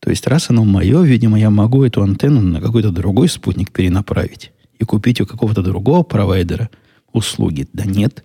То 0.00 0.10
есть, 0.10 0.26
раз 0.26 0.48
оно 0.48 0.64
мое, 0.64 1.02
видимо, 1.02 1.38
я 1.38 1.50
могу 1.50 1.84
эту 1.84 2.02
антенну 2.02 2.40
на 2.40 2.60
какой-то 2.60 2.90
другой 2.90 3.28
спутник 3.28 3.70
перенаправить 3.70 4.52
и 4.78 4.84
купить 4.84 5.20
у 5.20 5.26
какого-то 5.26 5.62
другого 5.62 6.02
провайдера 6.02 6.70
услуги. 7.12 7.68
Да 7.72 7.84
нет. 7.84 8.24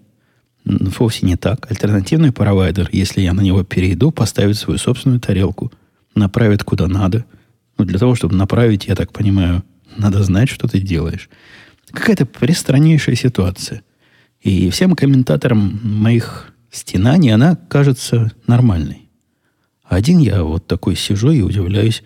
Вовсе 0.63 1.25
не 1.25 1.35
так. 1.35 1.69
Альтернативный 1.69 2.31
провайдер, 2.31 2.87
если 2.93 3.21
я 3.21 3.33
на 3.33 3.41
него 3.41 3.63
перейду, 3.63 4.11
поставит 4.11 4.55
свою 4.57 4.79
собственную 4.79 5.19
тарелку, 5.19 5.71
направит 6.15 6.63
куда 6.63 6.87
надо. 6.87 7.25
Ну, 7.77 7.83
для 7.83 7.99
того, 7.99 8.15
чтобы 8.15 8.35
направить, 8.35 8.87
я 8.87 8.95
так 8.95 9.11
понимаю, 9.11 9.63
надо 9.97 10.23
знать, 10.23 10.47
что 10.47 10.67
ты 10.67 10.79
делаешь. 10.79 11.29
Какая-то 11.91 12.25
пристраннейшая 12.25 13.15
ситуация. 13.15 13.83
И 14.41 14.69
всем 14.69 14.95
комментаторам 14.95 15.79
моих 15.83 16.53
стенаний 16.71 17.33
она 17.33 17.55
кажется 17.55 18.31
нормальной. 18.47 19.09
Один 19.83 20.19
я 20.19 20.43
вот 20.43 20.65
такой 20.67 20.95
сижу 20.95 21.31
и 21.31 21.41
удивляюсь, 21.41 22.03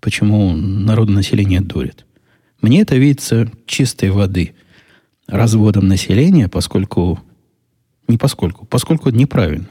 почему 0.00 0.52
народонаселение 0.54 1.60
дурит. 1.60 2.06
Мне 2.60 2.82
это 2.82 2.96
видится 2.96 3.50
чистой 3.66 4.10
воды 4.10 4.54
разводом 5.26 5.88
населения, 5.88 6.48
поскольку 6.48 7.20
не 8.08 8.18
поскольку, 8.18 8.66
поскольку 8.66 9.10
неправильно. 9.10 9.68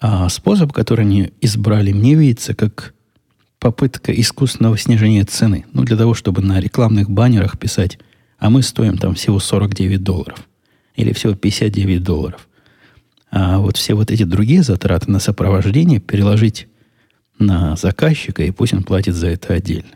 А 0.00 0.28
способ, 0.28 0.72
который 0.72 1.04
они 1.04 1.32
избрали, 1.40 1.92
мне 1.92 2.14
видится 2.14 2.54
как 2.54 2.94
попытка 3.60 4.12
искусственного 4.12 4.76
снижения 4.76 5.24
цены. 5.24 5.64
Ну, 5.72 5.84
для 5.84 5.96
того, 5.96 6.14
чтобы 6.14 6.42
на 6.42 6.58
рекламных 6.58 7.08
баннерах 7.08 7.58
писать, 7.58 7.98
а 8.42 8.50
мы 8.50 8.62
стоим 8.62 8.98
там 8.98 9.14
всего 9.14 9.38
49 9.38 10.02
долларов. 10.02 10.48
Или 10.96 11.12
всего 11.12 11.36
59 11.36 12.02
долларов. 12.02 12.48
А 13.30 13.58
вот 13.58 13.76
все 13.76 13.94
вот 13.94 14.10
эти 14.10 14.24
другие 14.24 14.64
затраты 14.64 15.12
на 15.12 15.20
сопровождение 15.20 16.00
переложить 16.00 16.66
на 17.38 17.76
заказчика, 17.76 18.42
и 18.42 18.50
пусть 18.50 18.74
он 18.74 18.82
платит 18.82 19.14
за 19.14 19.28
это 19.28 19.54
отдельно. 19.54 19.92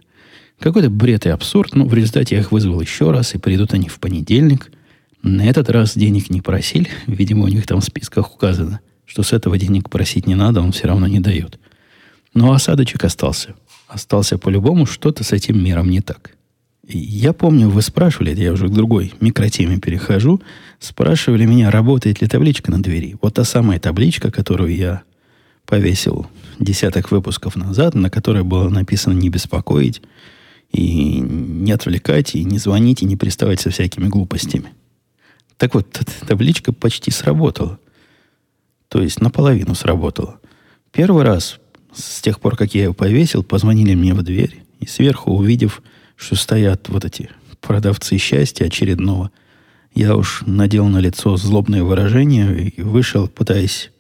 Какой-то 0.61 0.91
бред 0.91 1.27
и 1.27 1.29
абсурд. 1.29 1.75
Ну, 1.75 1.89
в 1.89 1.95
результате 1.95 2.37
я 2.37 2.41
их 2.41 2.53
вызвал 2.53 2.81
еще 2.81 3.11
раз, 3.11 3.35
и 3.35 3.39
придут 3.39 3.75
они 3.75 3.89
в 3.89 3.99
понедельник. 3.99 4.71
На 5.25 5.45
этот 5.45 5.69
раз 5.69 5.97
денег 5.97 6.31
не 6.31 6.41
просили. 6.41 6.89
Видимо, 7.09 7.47
у 7.47 7.49
них 7.49 7.67
там 7.67 7.81
в 7.81 7.85
списках 7.85 8.33
указано, 8.33 8.79
что 9.07 9.25
с 9.25 9.33
этого 9.33 9.59
денег 9.59 9.91
просить 9.91 10.29
не 10.29 10.37
надо, 10.37 10.61
он 10.61 10.71
все 10.71 10.87
равно 10.87 11.09
не 11.09 11.19
дает. 11.19 11.59
Но 12.33 12.53
осадочек 12.53 13.03
остался. 13.03 13.57
Остался 13.89 14.39
по-любому, 14.39 14.87
что-то 14.87 15.25
с 15.25 15.33
этим 15.33 15.61
миром 15.61 15.91
не 15.91 16.01
так. 16.01 16.36
Я 16.89 17.33
помню, 17.33 17.69
вы 17.69 17.83
спрашивали, 17.83 18.35
я 18.41 18.53
уже 18.53 18.69
к 18.69 18.73
другой 18.73 19.13
микротеме 19.21 19.79
перехожу, 19.79 20.41
спрашивали 20.79 21.45
меня, 21.45 21.71
работает 21.71 22.21
ли 22.21 22.29
табличка 22.29 22.71
на 22.71 22.81
двери. 22.81 23.17
Вот 23.21 23.35
та 23.35 23.45
самая 23.45 23.81
табличка, 23.81 24.31
которую 24.31 24.75
я 24.75 25.03
повесил 25.67 26.27
десяток 26.61 27.11
выпусков 27.11 27.57
назад, 27.57 27.95
на 27.95 28.09
которой 28.09 28.45
было 28.45 28.69
написано 28.69 29.15
«не 29.15 29.31
беспокоить», 29.31 30.01
и 30.73 31.21
не 31.21 31.73
отвлекать, 31.73 32.35
и 32.35 32.45
не 32.45 32.59
звонить, 32.59 33.03
и 33.03 33.07
не 33.07 33.17
приставать 33.17 33.61
со 33.61 33.71
всякими 33.71 34.09
глупостями. 34.09 34.73
Так 35.57 35.75
вот, 35.75 35.89
табличка 36.27 36.73
почти 36.73 37.11
сработала. 37.11 37.79
То 38.89 39.01
есть 39.01 39.21
наполовину 39.21 39.75
сработала. 39.75 40.39
Первый 40.93 41.25
раз, 41.25 41.59
с 41.95 42.21
тех 42.21 42.41
пор, 42.41 42.57
как 42.57 42.75
я 42.75 42.85
ее 42.85 42.95
повесил, 42.95 43.43
позвонили 43.43 43.95
мне 43.95 44.15
в 44.15 44.23
дверь, 44.23 44.63
и 44.81 44.87
сверху, 44.87 45.33
увидев, 45.33 45.83
что 46.17 46.35
стоят 46.35 46.89
вот 46.89 47.05
эти 47.05 47.31
продавцы 47.61 48.19
счастья 48.19 48.67
очередного, 48.67 49.31
я 49.95 50.17
уж 50.17 50.43
надел 50.47 50.87
на 50.89 50.99
лицо 50.99 51.37
злобное 51.37 51.83
выражение 51.83 52.69
и 52.69 52.83
вышел, 52.83 53.29
пытаясь, 53.29 53.91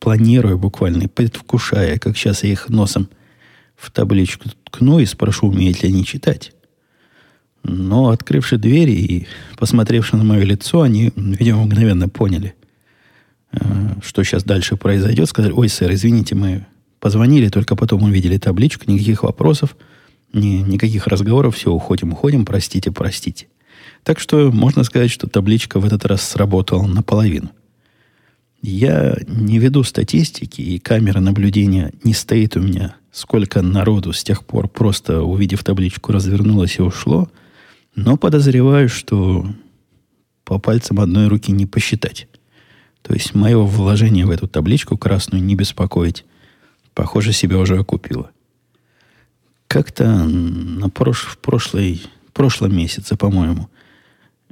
планируя 0.00 0.56
буквально, 0.56 1.08
предвкушая, 1.08 1.98
как 1.98 2.16
сейчас 2.16 2.44
я 2.44 2.50
их 2.52 2.68
носом 2.68 3.08
в 3.76 3.90
табличку 3.90 4.48
ткну 4.64 4.98
и 4.98 5.06
спрошу, 5.06 5.48
умеют 5.48 5.82
ли 5.82 5.88
они 5.88 6.04
читать. 6.04 6.52
Но, 7.62 8.10
открывши 8.10 8.56
двери 8.56 8.92
и 8.92 9.26
посмотревши 9.58 10.16
на 10.16 10.24
мое 10.24 10.44
лицо, 10.44 10.82
они, 10.82 11.12
видимо, 11.16 11.64
мгновенно 11.64 12.08
поняли, 12.08 12.54
э, 13.52 13.58
что 14.02 14.22
сейчас 14.22 14.44
дальше 14.44 14.76
произойдет. 14.76 15.28
Сказали, 15.28 15.52
ой, 15.52 15.68
сэр, 15.68 15.92
извините, 15.92 16.34
мы 16.34 16.66
позвонили, 17.00 17.48
только 17.48 17.76
потом 17.76 18.04
увидели 18.04 18.38
табличку, 18.38 18.90
никаких 18.90 19.22
вопросов, 19.22 19.76
ни, 20.32 20.56
никаких 20.58 21.06
разговоров, 21.06 21.56
все, 21.56 21.72
уходим, 21.72 22.12
уходим, 22.12 22.44
простите, 22.44 22.90
простите. 22.90 23.48
Так 24.02 24.20
что 24.20 24.50
можно 24.50 24.84
сказать, 24.84 25.10
что 25.10 25.28
табличка 25.28 25.80
в 25.80 25.86
этот 25.86 26.04
раз 26.04 26.22
сработала 26.22 26.86
наполовину. 26.86 27.50
Я 28.60 29.16
не 29.26 29.58
веду 29.58 29.84
статистики, 29.84 30.60
и 30.60 30.78
камера 30.78 31.20
наблюдения 31.20 31.92
не 32.02 32.14
стоит 32.14 32.56
у 32.56 32.60
меня 32.60 32.96
сколько 33.18 33.62
народу 33.62 34.12
с 34.12 34.22
тех 34.22 34.44
пор, 34.44 34.68
просто 34.68 35.22
увидев 35.22 35.64
табличку, 35.64 36.12
развернулось 36.12 36.78
и 36.78 36.82
ушло. 36.82 37.28
Но 37.94 38.16
подозреваю, 38.16 38.88
что 38.88 39.46
по 40.44 40.58
пальцам 40.58 41.00
одной 41.00 41.28
руки 41.28 41.50
не 41.50 41.66
посчитать. 41.66 42.28
То 43.02 43.14
есть 43.14 43.34
мое 43.34 43.58
вложение 43.58 44.26
в 44.26 44.30
эту 44.30 44.46
табличку 44.46 44.96
красную 44.96 45.42
не 45.42 45.54
беспокоить, 45.54 46.24
похоже, 46.94 47.32
себя 47.32 47.58
уже 47.58 47.78
окупило. 47.78 48.30
Как-то 49.68 50.24
на 50.24 50.88
прош... 50.90 51.22
в 51.22 51.38
прошлой... 51.38 52.02
прошлом 52.32 52.76
месяце, 52.76 53.16
по-моему, 53.16 53.68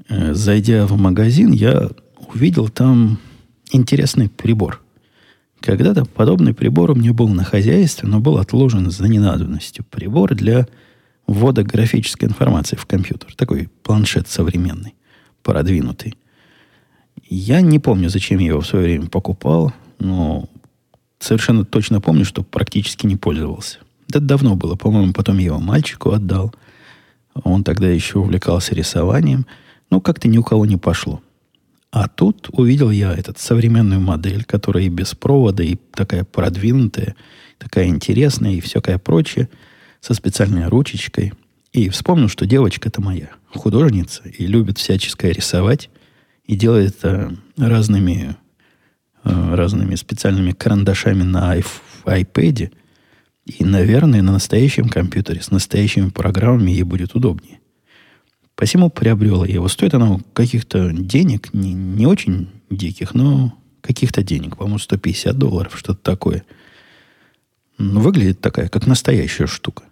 э, 0.08 0.34
зайдя 0.34 0.86
в 0.86 0.96
магазин, 0.98 1.52
я 1.52 1.90
увидел 2.32 2.68
там 2.68 3.18
интересный 3.72 4.28
прибор– 4.28 4.80
когда-то 5.60 6.04
подобный 6.04 6.54
прибор 6.54 6.92
у 6.92 6.94
меня 6.94 7.12
был 7.12 7.28
на 7.28 7.44
хозяйстве, 7.44 8.08
но 8.08 8.20
был 8.20 8.38
отложен 8.38 8.90
за 8.90 9.08
ненадобностью. 9.08 9.84
Прибор 9.90 10.34
для 10.34 10.68
ввода 11.26 11.64
графической 11.64 12.28
информации 12.28 12.76
в 12.76 12.86
компьютер. 12.86 13.34
Такой 13.34 13.68
планшет 13.82 14.28
современный, 14.28 14.94
продвинутый. 15.42 16.14
Я 17.28 17.62
не 17.62 17.78
помню, 17.78 18.10
зачем 18.10 18.38
я 18.38 18.48
его 18.48 18.60
в 18.60 18.66
свое 18.66 18.84
время 18.84 19.08
покупал, 19.08 19.72
но 19.98 20.48
совершенно 21.18 21.64
точно 21.64 22.00
помню, 22.00 22.24
что 22.24 22.42
практически 22.44 23.06
не 23.06 23.16
пользовался. 23.16 23.78
Это 24.08 24.20
давно 24.20 24.56
было. 24.56 24.76
По-моему, 24.76 25.12
потом 25.12 25.38
его 25.38 25.58
мальчику 25.58 26.10
отдал. 26.10 26.54
Он 27.34 27.64
тогда 27.64 27.88
еще 27.88 28.18
увлекался 28.18 28.74
рисованием. 28.74 29.46
Ну, 29.90 30.00
как-то 30.00 30.28
ни 30.28 30.38
у 30.38 30.42
кого 30.42 30.66
не 30.66 30.76
пошло. 30.76 31.20
А 31.90 32.08
тут 32.08 32.48
увидел 32.52 32.90
я 32.90 33.14
этот 33.14 33.38
современную 33.38 34.00
модель, 34.00 34.44
которая 34.44 34.84
и 34.84 34.88
без 34.88 35.14
провода, 35.14 35.62
и 35.62 35.76
такая 35.92 36.24
продвинутая, 36.24 37.16
такая 37.58 37.86
интересная, 37.86 38.52
и 38.52 38.60
всякое 38.60 38.98
прочее, 38.98 39.48
со 40.00 40.14
специальной 40.14 40.68
ручечкой. 40.68 41.32
И 41.72 41.88
вспомнил, 41.88 42.28
что 42.28 42.46
девочка-то 42.46 43.00
моя, 43.00 43.30
художница, 43.50 44.22
и 44.28 44.46
любит 44.46 44.78
всяческое 44.78 45.32
рисовать, 45.32 45.90
и 46.44 46.56
делает 46.56 46.96
это 46.98 47.36
разными, 47.56 48.36
э, 49.24 49.54
разными 49.54 49.94
специальными 49.94 50.52
карандашами 50.52 51.22
на 51.22 51.56
iPad. 52.04 52.72
И, 53.46 53.64
наверное, 53.64 54.22
на 54.22 54.32
настоящем 54.32 54.88
компьютере 54.88 55.40
с 55.40 55.52
настоящими 55.52 56.10
программами 56.10 56.72
ей 56.72 56.82
будет 56.82 57.14
удобнее. 57.14 57.60
Посему 58.56 58.90
приобрел 58.90 59.44
я 59.44 59.54
его. 59.54 59.68
Стоит 59.68 59.94
оно 59.94 60.20
каких-то 60.32 60.90
денег, 60.92 61.54
не, 61.54 61.72
не 61.72 62.06
очень 62.06 62.50
диких, 62.70 63.14
но 63.14 63.56
каких-то 63.82 64.22
денег. 64.22 64.56
По-моему, 64.56 64.78
150 64.78 65.38
долларов, 65.38 65.78
что-то 65.78 66.00
такое. 66.02 66.44
Но 67.78 68.00
выглядит 68.00 68.40
такая, 68.40 68.68
как 68.68 68.86
настоящая 68.86 69.46
штука. 69.46 69.84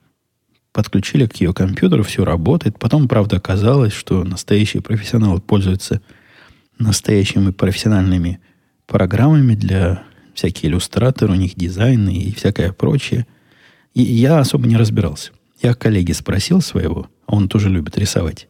Подключили 0.72 1.26
к 1.26 1.36
ее 1.36 1.54
компьютеру, 1.54 2.02
все 2.02 2.24
работает. 2.24 2.78
Потом, 2.80 3.06
правда, 3.06 3.36
оказалось, 3.36 3.92
что 3.92 4.24
настоящие 4.24 4.82
профессионалы 4.82 5.40
пользуются 5.40 6.00
настоящими 6.78 7.52
профессиональными 7.52 8.40
программами 8.86 9.54
для 9.54 10.02
всякие 10.34 10.72
иллюстраторы, 10.72 11.32
у 11.32 11.36
них 11.36 11.54
дизайны 11.54 12.12
и 12.12 12.34
всякое 12.34 12.72
прочее. 12.72 13.26
И 13.94 14.02
я 14.02 14.40
особо 14.40 14.66
не 14.66 14.76
разбирался. 14.76 15.32
Я 15.62 15.74
коллеги 15.74 16.12
спросил 16.12 16.60
своего, 16.60 17.08
он 17.26 17.48
тоже 17.48 17.70
любит 17.70 17.96
рисовать 17.96 18.48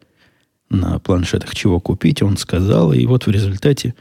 на 0.71 0.99
планшетах, 0.99 1.55
чего 1.55 1.79
купить, 1.81 2.23
он 2.23 2.37
сказал, 2.37 2.93
и 2.93 3.07
вот 3.07 3.27
в 3.27 3.31
результате 3.31 3.95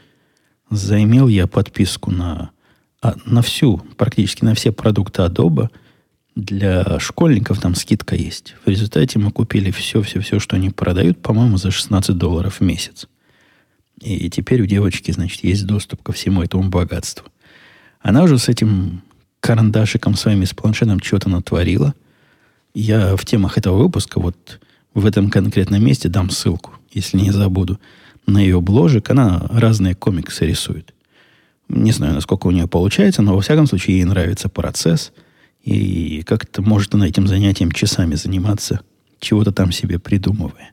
заимел 0.70 1.28
я 1.28 1.46
подписку 1.46 2.12
на, 2.12 2.52
а, 3.02 3.16
на 3.26 3.42
всю, 3.42 3.78
практически 3.98 4.44
на 4.46 4.56
все 4.56 4.72
продукты 4.72 5.22
Adobe. 5.22 5.70
Для 6.36 6.98
школьников 7.00 7.62
там 7.62 7.76
скидка 7.76 8.16
есть. 8.16 8.56
В 8.66 8.70
результате 8.70 9.20
мы 9.20 9.32
купили 9.32 9.70
все-все-все, 9.70 10.40
что 10.40 10.56
они 10.56 10.72
продают, 10.72 11.22
по-моему, 11.22 11.58
за 11.58 11.70
16 11.70 12.18
долларов 12.18 12.60
в 12.60 12.62
месяц. 12.62 13.08
И 14.02 14.30
теперь 14.32 14.62
у 14.64 14.66
девочки, 14.66 15.12
значит, 15.12 15.44
есть 15.44 15.68
доступ 15.68 16.02
ко 16.02 16.12
всему 16.12 16.42
этому 16.42 16.70
богатству. 16.70 17.28
Она 18.02 18.24
уже 18.24 18.40
с 18.40 18.50
этим 18.50 19.04
карандашиком 19.44 20.16
своими, 20.16 20.46
с 20.46 20.54
планшетом 20.54 21.02
что-то 21.02 21.28
натворила. 21.28 21.94
Я 22.74 23.18
в 23.18 23.26
темах 23.26 23.58
этого 23.58 23.78
выпуска 23.78 24.22
вот 24.22 24.62
в 24.94 25.06
этом 25.06 25.30
конкретном 25.30 25.84
месте 25.84 26.08
дам 26.08 26.30
ссылку, 26.30 26.72
если 26.92 27.18
не 27.18 27.32
забуду, 27.32 27.78
на 28.26 28.40
ее 28.40 28.62
бложек. 28.62 29.10
Она 29.10 29.46
разные 29.52 29.96
комиксы 29.96 30.46
рисует. 30.46 30.94
Не 31.68 31.92
знаю, 31.92 32.14
насколько 32.14 32.48
у 32.48 32.52
нее 32.52 32.68
получается, 32.68 33.22
но 33.22 33.36
во 33.36 33.42
всяком 33.42 33.68
случае 33.68 33.98
ей 33.98 34.06
нравится 34.06 34.48
процесс. 34.48 35.12
И 35.62 36.24
как-то 36.26 36.62
может 36.62 36.96
она 36.96 37.06
этим 37.06 37.28
занятием 37.28 37.74
часами 37.74 38.16
заниматься, 38.16 38.80
чего-то 39.20 39.52
там 39.52 39.74
себе 39.74 40.00
придумывая. 40.00 40.72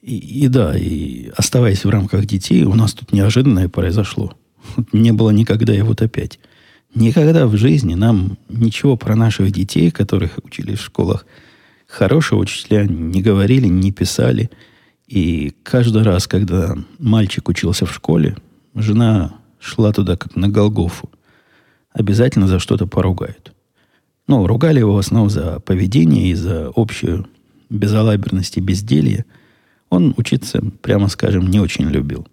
И, 0.00 0.16
и 0.16 0.46
да, 0.46 0.78
и 0.78 1.32
оставаясь 1.36 1.84
в 1.84 1.90
рамках 1.90 2.24
детей, 2.26 2.62
у 2.62 2.74
нас 2.74 2.92
тут 2.92 3.12
неожиданное 3.12 3.68
произошло. 3.68 4.32
Не 4.92 5.10
было 5.12 5.30
никогда 5.30 5.74
и 5.74 5.82
вот 5.82 6.02
опять. 6.02 6.38
Никогда 6.94 7.46
в 7.46 7.56
жизни 7.56 7.94
нам 7.94 8.38
ничего 8.48 8.96
про 8.96 9.16
наших 9.16 9.50
детей, 9.50 9.90
которых 9.90 10.38
учили 10.42 10.74
в 10.74 10.80
школах, 10.80 11.26
хорошего 11.86 12.40
учителя 12.40 12.84
не 12.84 13.20
говорили, 13.20 13.66
не 13.66 13.92
писали. 13.92 14.50
И 15.06 15.52
каждый 15.62 16.02
раз, 16.02 16.26
когда 16.26 16.76
мальчик 16.98 17.48
учился 17.48 17.86
в 17.86 17.92
школе, 17.92 18.36
жена 18.74 19.34
шла 19.58 19.92
туда 19.92 20.16
как 20.16 20.36
на 20.36 20.48
Голгофу. 20.48 21.10
Обязательно 21.92 22.46
за 22.46 22.58
что-то 22.58 22.86
поругают. 22.86 23.52
Ну, 24.26 24.46
ругали 24.46 24.78
его 24.78 24.94
в 24.94 24.98
основном 24.98 25.30
за 25.30 25.60
поведение 25.60 26.28
и 26.28 26.34
за 26.34 26.72
общую 26.74 27.26
безалаберность 27.70 28.56
и 28.56 28.60
безделье– 28.60 29.24
он 29.94 30.14
учиться, 30.16 30.60
прямо 30.82 31.08
скажем, 31.08 31.48
не 31.48 31.60
очень 31.60 31.88
любил. 31.88 32.26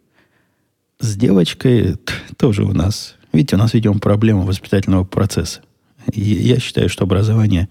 С 1.00 1.15
девочкой 1.15 1.96
тоже 2.38 2.63
у 2.63 2.74
нас, 2.74 3.15
видите, 3.34 3.56
у 3.56 3.60
нас, 3.60 3.74
видимо, 3.74 4.00
проблема 4.00 4.42
воспитательного 4.42 5.04
процесса. 5.04 5.62
И 6.12 6.22
я 6.22 6.60
считаю, 6.60 6.90
что 6.90 7.04
образование 7.04 7.70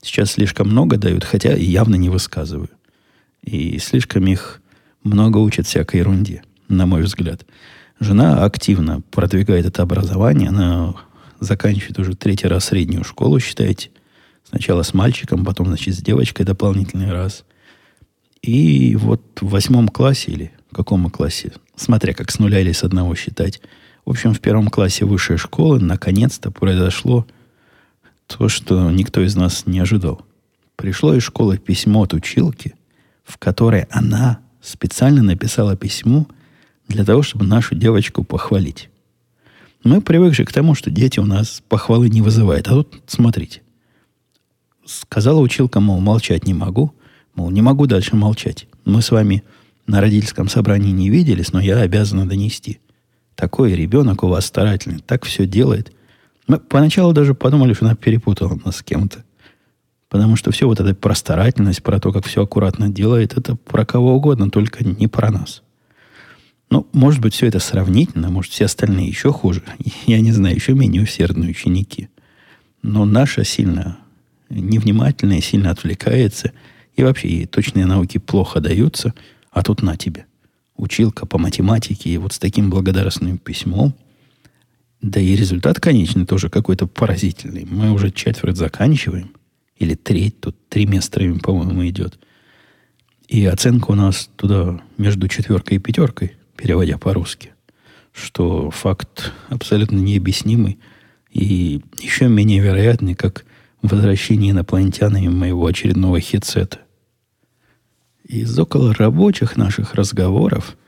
сейчас 0.00 0.32
слишком 0.32 0.68
много 0.68 0.96
дают, 0.96 1.24
хотя 1.24 1.54
явно 1.54 1.96
не 1.96 2.08
высказываю. 2.08 2.70
И 3.42 3.78
слишком 3.78 4.26
их 4.26 4.62
много 5.02 5.38
учат 5.38 5.66
всякой 5.66 5.96
ерунде, 5.96 6.42
на 6.68 6.86
мой 6.86 7.02
взгляд. 7.02 7.44
Жена 7.98 8.44
активно 8.44 9.00
продвигает 9.10 9.66
это 9.66 9.82
образование. 9.82 10.48
Она 10.48 10.94
заканчивает 11.40 11.98
уже 11.98 12.16
третий 12.16 12.46
раз 12.46 12.66
среднюю 12.66 13.04
школу, 13.04 13.38
считайте. 13.40 13.90
Сначала 14.44 14.82
с 14.82 14.94
мальчиком, 14.94 15.44
потом, 15.44 15.68
значит, 15.68 15.94
с 15.94 16.02
девочкой 16.02 16.44
дополнительный 16.46 17.12
раз. 17.12 17.44
И 18.42 18.96
вот 18.96 19.22
в 19.40 19.48
восьмом 19.48 19.88
классе 19.88 20.32
или 20.32 20.52
в 20.70 20.74
каком 20.74 21.08
классе, 21.10 21.52
смотря 21.76 22.12
как 22.12 22.30
с 22.30 22.38
нуля 22.38 22.60
или 22.60 22.72
с 22.72 22.82
одного 22.82 23.14
считать, 23.14 23.60
в 24.04 24.10
общем, 24.10 24.34
в 24.34 24.40
первом 24.40 24.68
классе 24.68 25.04
высшей 25.04 25.36
школы 25.36 25.80
наконец-то 25.80 26.50
произошло 26.50 27.26
то, 28.26 28.48
что 28.48 28.90
никто 28.90 29.20
из 29.22 29.36
нас 29.36 29.66
не 29.66 29.78
ожидал. 29.78 30.22
Пришло 30.76 31.14
из 31.14 31.22
школы 31.22 31.58
письмо 31.58 32.02
от 32.02 32.14
училки, 32.14 32.74
в 33.24 33.38
которой 33.38 33.82
она 33.90 34.40
специально 34.60 35.22
написала 35.22 35.76
письмо 35.76 36.26
для 36.88 37.04
того, 37.04 37.22
чтобы 37.22 37.46
нашу 37.46 37.74
девочку 37.74 38.24
похвалить. 38.24 38.90
Мы 39.84 40.00
привыкли 40.00 40.44
к 40.44 40.52
тому, 40.52 40.74
что 40.74 40.90
дети 40.90 41.20
у 41.20 41.26
нас 41.26 41.62
похвалы 41.68 42.08
не 42.08 42.22
вызывают. 42.22 42.68
А 42.68 42.70
тут, 42.70 43.02
смотрите, 43.06 43.62
сказала 44.84 45.40
училка, 45.40 45.80
мол, 45.80 46.00
молчать 46.00 46.46
не 46.46 46.54
могу– 46.54 46.94
Мол, 47.34 47.50
не 47.50 47.62
могу 47.62 47.86
дальше 47.86 48.14
молчать. 48.14 48.66
Мы 48.84 49.00
с 49.00 49.10
вами 49.10 49.42
на 49.86 50.00
родительском 50.00 50.48
собрании 50.48 50.90
не 50.90 51.08
виделись, 51.08 51.52
но 51.52 51.60
я 51.60 51.78
обязана 51.78 52.28
донести. 52.28 52.80
Такой 53.34 53.74
ребенок 53.74 54.22
у 54.24 54.28
вас 54.28 54.46
старательный, 54.46 55.00
так 55.00 55.24
все 55.24 55.46
делает. 55.46 55.92
Мы 56.46 56.58
поначалу 56.58 57.12
даже 57.12 57.34
подумали, 57.34 57.72
что 57.72 57.86
она 57.86 57.94
перепутала 57.94 58.58
нас 58.64 58.76
с 58.76 58.82
кем-то. 58.82 59.24
Потому 60.08 60.36
что 60.36 60.50
все 60.50 60.66
вот 60.66 60.80
эта 60.80 60.94
про 60.94 61.14
старательность, 61.14 61.82
про 61.82 61.98
то, 61.98 62.12
как 62.12 62.26
все 62.26 62.42
аккуратно 62.42 62.88
делает, 62.88 63.36
это 63.36 63.56
про 63.56 63.86
кого 63.86 64.14
угодно, 64.14 64.50
только 64.50 64.84
не 64.84 65.08
про 65.08 65.30
нас. 65.30 65.62
Ну, 66.68 66.86
может 66.92 67.20
быть, 67.20 67.34
все 67.34 67.46
это 67.46 67.58
сравнительно, 67.58 68.30
может, 68.30 68.52
все 68.52 68.66
остальные 68.66 69.08
еще 69.08 69.32
хуже. 69.32 69.62
Я 70.06 70.20
не 70.20 70.32
знаю, 70.32 70.54
еще 70.54 70.74
менее 70.74 71.02
усердные 71.02 71.50
ученики. 71.50 72.08
Но 72.82 73.04
наша 73.04 73.44
сильно 73.44 73.98
невнимательная, 74.50 75.40
сильно 75.40 75.70
отвлекается– 75.70 76.52
и 76.94 77.02
вообще 77.02 77.28
ей 77.28 77.46
точные 77.46 77.86
науки 77.86 78.18
плохо 78.18 78.60
даются, 78.60 79.14
а 79.50 79.62
тут 79.62 79.82
на 79.82 79.96
тебе. 79.96 80.26
Училка 80.76 81.26
по 81.26 81.38
математике, 81.38 82.10
и 82.10 82.18
вот 82.18 82.32
с 82.32 82.38
таким 82.38 82.70
благодарственным 82.70 83.38
письмом. 83.38 83.94
Да 85.00 85.20
и 85.20 85.34
результат 85.34 85.80
конечный 85.80 86.26
тоже 86.26 86.48
какой-то 86.48 86.86
поразительный. 86.86 87.66
Мы 87.68 87.90
уже 87.90 88.10
четверть 88.10 88.56
заканчиваем. 88.56 89.32
Или 89.76 89.94
треть, 89.94 90.40
тут 90.40 90.56
триместрами, 90.68 91.38
по-моему, 91.38 91.86
идет. 91.88 92.18
И 93.26 93.44
оценка 93.46 93.90
у 93.90 93.94
нас 93.94 94.28
туда 94.36 94.80
между 94.98 95.26
четверкой 95.26 95.78
и 95.78 95.80
пятеркой, 95.80 96.36
переводя 96.56 96.98
по-русски. 96.98 97.52
Что 98.12 98.70
факт 98.70 99.32
абсолютно 99.48 99.96
необъяснимый 99.96 100.78
и 101.30 101.80
еще 101.98 102.28
менее 102.28 102.60
вероятный, 102.60 103.14
как 103.14 103.44
возвращение 103.80 104.52
инопланетянами 104.52 105.28
моего 105.28 105.66
очередного 105.66 106.20
хитсета. 106.20 106.81
Из 108.32 108.58
около 108.58 108.94
рабочих 108.94 109.58
наших 109.58 109.94
разговоров 109.94 110.78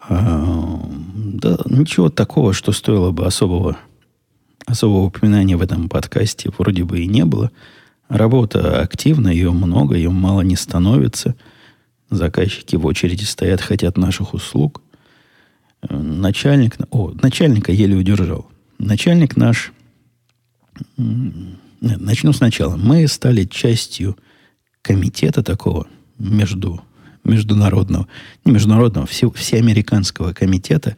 а, 0.00 0.82
да, 1.14 1.56
ничего 1.66 2.10
такого, 2.10 2.52
что 2.52 2.72
стоило 2.72 3.12
бы 3.12 3.26
особого, 3.26 3.78
особого 4.66 5.04
упоминания 5.04 5.56
в 5.56 5.62
этом 5.62 5.88
подкасте, 5.88 6.50
вроде 6.58 6.82
бы 6.82 6.98
и 6.98 7.06
не 7.06 7.24
было. 7.24 7.52
Работа 8.08 8.80
активна, 8.80 9.28
ее 9.28 9.52
много, 9.52 9.94
ее 9.94 10.10
мало 10.10 10.40
не 10.40 10.56
становится. 10.56 11.36
Заказчики 12.10 12.74
в 12.74 12.86
очереди 12.86 13.22
стоят, 13.22 13.60
хотят 13.60 13.96
наших 13.96 14.34
услуг. 14.34 14.82
Начальник... 15.88 16.76
О, 16.90 17.12
начальника 17.22 17.70
еле 17.70 17.94
удержал. 17.94 18.50
Начальник 18.78 19.36
наш 19.36 19.72
Начну 21.80 22.32
сначала. 22.32 22.76
Мы 22.76 23.06
стали 23.06 23.44
частью 23.44 24.16
комитета 24.82 25.44
такого 25.44 25.86
между, 26.18 26.82
международного, 27.24 28.08
не 28.44 28.52
международного, 28.52 29.06
все, 29.06 29.30
всеамериканского 29.30 30.32
комитета 30.32 30.96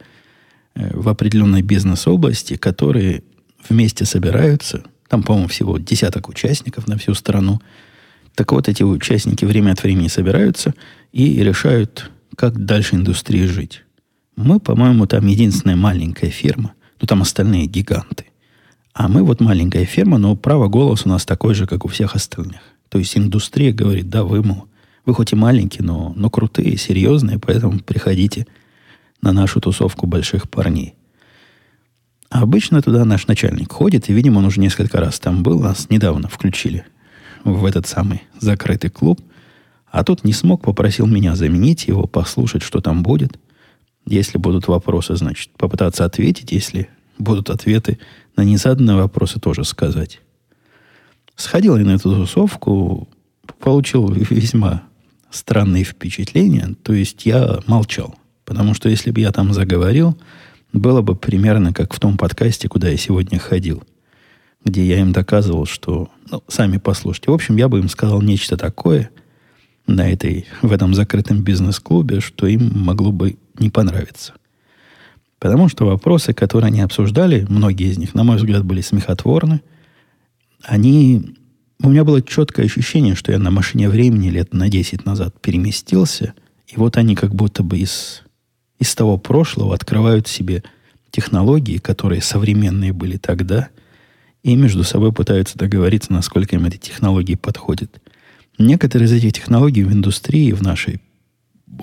э, 0.75 0.95
в 0.97 1.09
определенной 1.09 1.61
бизнес-области, 1.61 2.57
которые 2.57 3.23
вместе 3.67 4.05
собираются. 4.05 4.83
Там, 5.07 5.23
по-моему, 5.23 5.47
всего 5.47 5.77
десяток 5.77 6.29
участников 6.29 6.87
на 6.87 6.97
всю 6.97 7.13
страну. 7.13 7.61
Так 8.35 8.51
вот, 8.53 8.69
эти 8.69 8.83
участники 8.83 9.45
время 9.45 9.71
от 9.73 9.83
времени 9.83 10.07
собираются 10.07 10.73
и 11.11 11.43
решают, 11.43 12.09
как 12.35 12.65
дальше 12.65 12.95
индустрии 12.95 13.45
жить. 13.45 13.83
Мы, 14.35 14.59
по-моему, 14.59 15.05
там 15.05 15.27
единственная 15.27 15.75
маленькая 15.75 16.29
фирма, 16.29 16.73
но 16.99 17.07
там 17.07 17.21
остальные 17.21 17.65
гиганты. 17.65 18.25
А 18.93 19.07
мы 19.07 19.23
вот 19.23 19.41
маленькая 19.41 19.85
ферма, 19.85 20.17
но 20.17 20.35
право 20.35 20.67
голоса 20.67 21.03
у 21.05 21.09
нас 21.09 21.25
такой 21.25 21.53
же, 21.53 21.67
как 21.67 21.85
у 21.85 21.87
всех 21.87 22.15
остальных. 22.15 22.61
То 22.89 22.97
есть 22.97 23.17
индустрия 23.17 23.71
говорит, 23.71 24.09
да, 24.09 24.23
вы, 24.23 24.43
мол, 24.43 24.67
вы 25.05 25.13
хоть 25.13 25.33
и 25.33 25.35
маленькие, 25.35 25.83
но, 25.83 26.13
но 26.15 26.29
крутые, 26.29 26.77
серьезные, 26.77 27.39
поэтому 27.39 27.79
приходите 27.79 28.47
на 29.21 29.31
нашу 29.31 29.61
тусовку 29.61 30.07
больших 30.07 30.49
парней. 30.49 30.95
А 32.29 32.41
обычно 32.41 32.81
туда 32.81 33.03
наш 33.03 33.27
начальник 33.27 33.71
ходит, 33.71 34.09
и, 34.09 34.13
видимо, 34.13 34.39
он 34.39 34.45
уже 34.45 34.59
несколько 34.59 34.99
раз 34.99 35.19
там 35.19 35.43
был, 35.43 35.59
нас 35.59 35.89
недавно 35.89 36.29
включили 36.29 36.85
в 37.43 37.65
этот 37.65 37.87
самый 37.87 38.23
закрытый 38.39 38.89
клуб. 38.89 39.21
А 39.91 40.03
тут 40.03 40.23
не 40.23 40.31
смог, 40.31 40.61
попросил 40.63 41.07
меня 41.07 41.35
заменить 41.35 41.87
его, 41.87 42.07
послушать, 42.07 42.63
что 42.63 42.79
там 42.79 43.03
будет. 43.03 43.37
Если 44.05 44.37
будут 44.37 44.67
вопросы, 44.67 45.15
значит, 45.15 45.51
попытаться 45.57 46.05
ответить. 46.05 46.51
Если 46.51 46.89
будут 47.17 47.49
ответы, 47.49 47.99
на 48.35 48.43
незаданные 48.43 48.95
вопросы 48.95 49.39
тоже 49.39 49.65
сказать. 49.65 50.21
Сходил 51.35 51.77
я 51.77 51.83
на 51.83 51.95
эту 51.95 52.15
тусовку, 52.15 53.09
получил 53.59 54.09
весьма 54.09 54.83
странные 55.31 55.83
впечатления. 55.83 56.75
То 56.83 56.93
есть 56.93 57.25
я 57.25 57.59
молчал. 57.67 58.15
Потому 58.45 58.73
что 58.73 58.89
если 58.89 59.11
бы 59.11 59.21
я 59.21 59.31
там 59.31 59.53
заговорил, 59.53 60.17
было 60.73 61.01
бы 61.01 61.15
примерно 61.15 61.73
как 61.73 61.93
в 61.93 61.99
том 61.99 62.17
подкасте, 62.17 62.67
куда 62.67 62.89
я 62.89 62.97
сегодня 62.97 63.39
ходил. 63.39 63.83
Где 64.63 64.85
я 64.85 64.99
им 64.99 65.11
доказывал, 65.11 65.65
что... 65.65 66.09
Ну, 66.29 66.43
сами 66.47 66.77
послушайте. 66.77 67.31
В 67.31 67.33
общем, 67.33 67.57
я 67.57 67.67
бы 67.67 67.79
им 67.79 67.89
сказал 67.89 68.21
нечто 68.21 68.57
такое 68.57 69.09
на 69.87 70.09
этой, 70.09 70.45
в 70.61 70.71
этом 70.71 70.93
закрытом 70.93 71.41
бизнес-клубе, 71.41 72.19
что 72.19 72.45
им 72.47 72.71
могло 72.73 73.11
бы 73.11 73.37
не 73.57 73.69
понравиться. 73.69 74.33
Потому 75.39 75.69
что 75.69 75.85
вопросы, 75.85 76.33
которые 76.33 76.67
они 76.67 76.81
обсуждали, 76.81 77.47
многие 77.49 77.87
из 77.89 77.97
них, 77.97 78.13
на 78.13 78.23
мой 78.23 78.37
взгляд, 78.37 78.63
были 78.63 78.81
смехотворны. 78.81 79.61
Они... 80.63 81.35
У 81.83 81.89
меня 81.89 82.03
было 82.03 82.21
четкое 82.21 82.67
ощущение, 82.67 83.15
что 83.15 83.31
я 83.31 83.39
на 83.39 83.49
машине 83.49 83.89
времени 83.89 84.29
лет 84.29 84.53
на 84.53 84.69
10 84.69 85.03
назад 85.05 85.41
переместился, 85.41 86.35
и 86.67 86.75
вот 86.75 86.95
они 86.95 87.15
как 87.15 87.33
будто 87.33 87.63
бы 87.63 87.79
из, 87.79 88.21
из 88.77 88.93
того 88.93 89.17
прошлого 89.17 89.73
открывают 89.73 90.27
себе 90.27 90.63
технологии, 91.09 91.79
которые 91.79 92.21
современные 92.21 92.93
были 92.93 93.17
тогда, 93.17 93.69
и 94.43 94.55
между 94.55 94.83
собой 94.83 95.11
пытаются 95.11 95.57
договориться, 95.57 96.13
насколько 96.13 96.55
им 96.55 96.65
эти 96.65 96.77
технологии 96.77 97.33
подходят. 97.33 97.99
Некоторые 98.59 99.07
из 99.07 99.13
этих 99.13 99.33
технологий 99.33 99.83
в 99.83 99.91
индустрии 99.91 100.51
в 100.51 100.61
нашей 100.61 101.01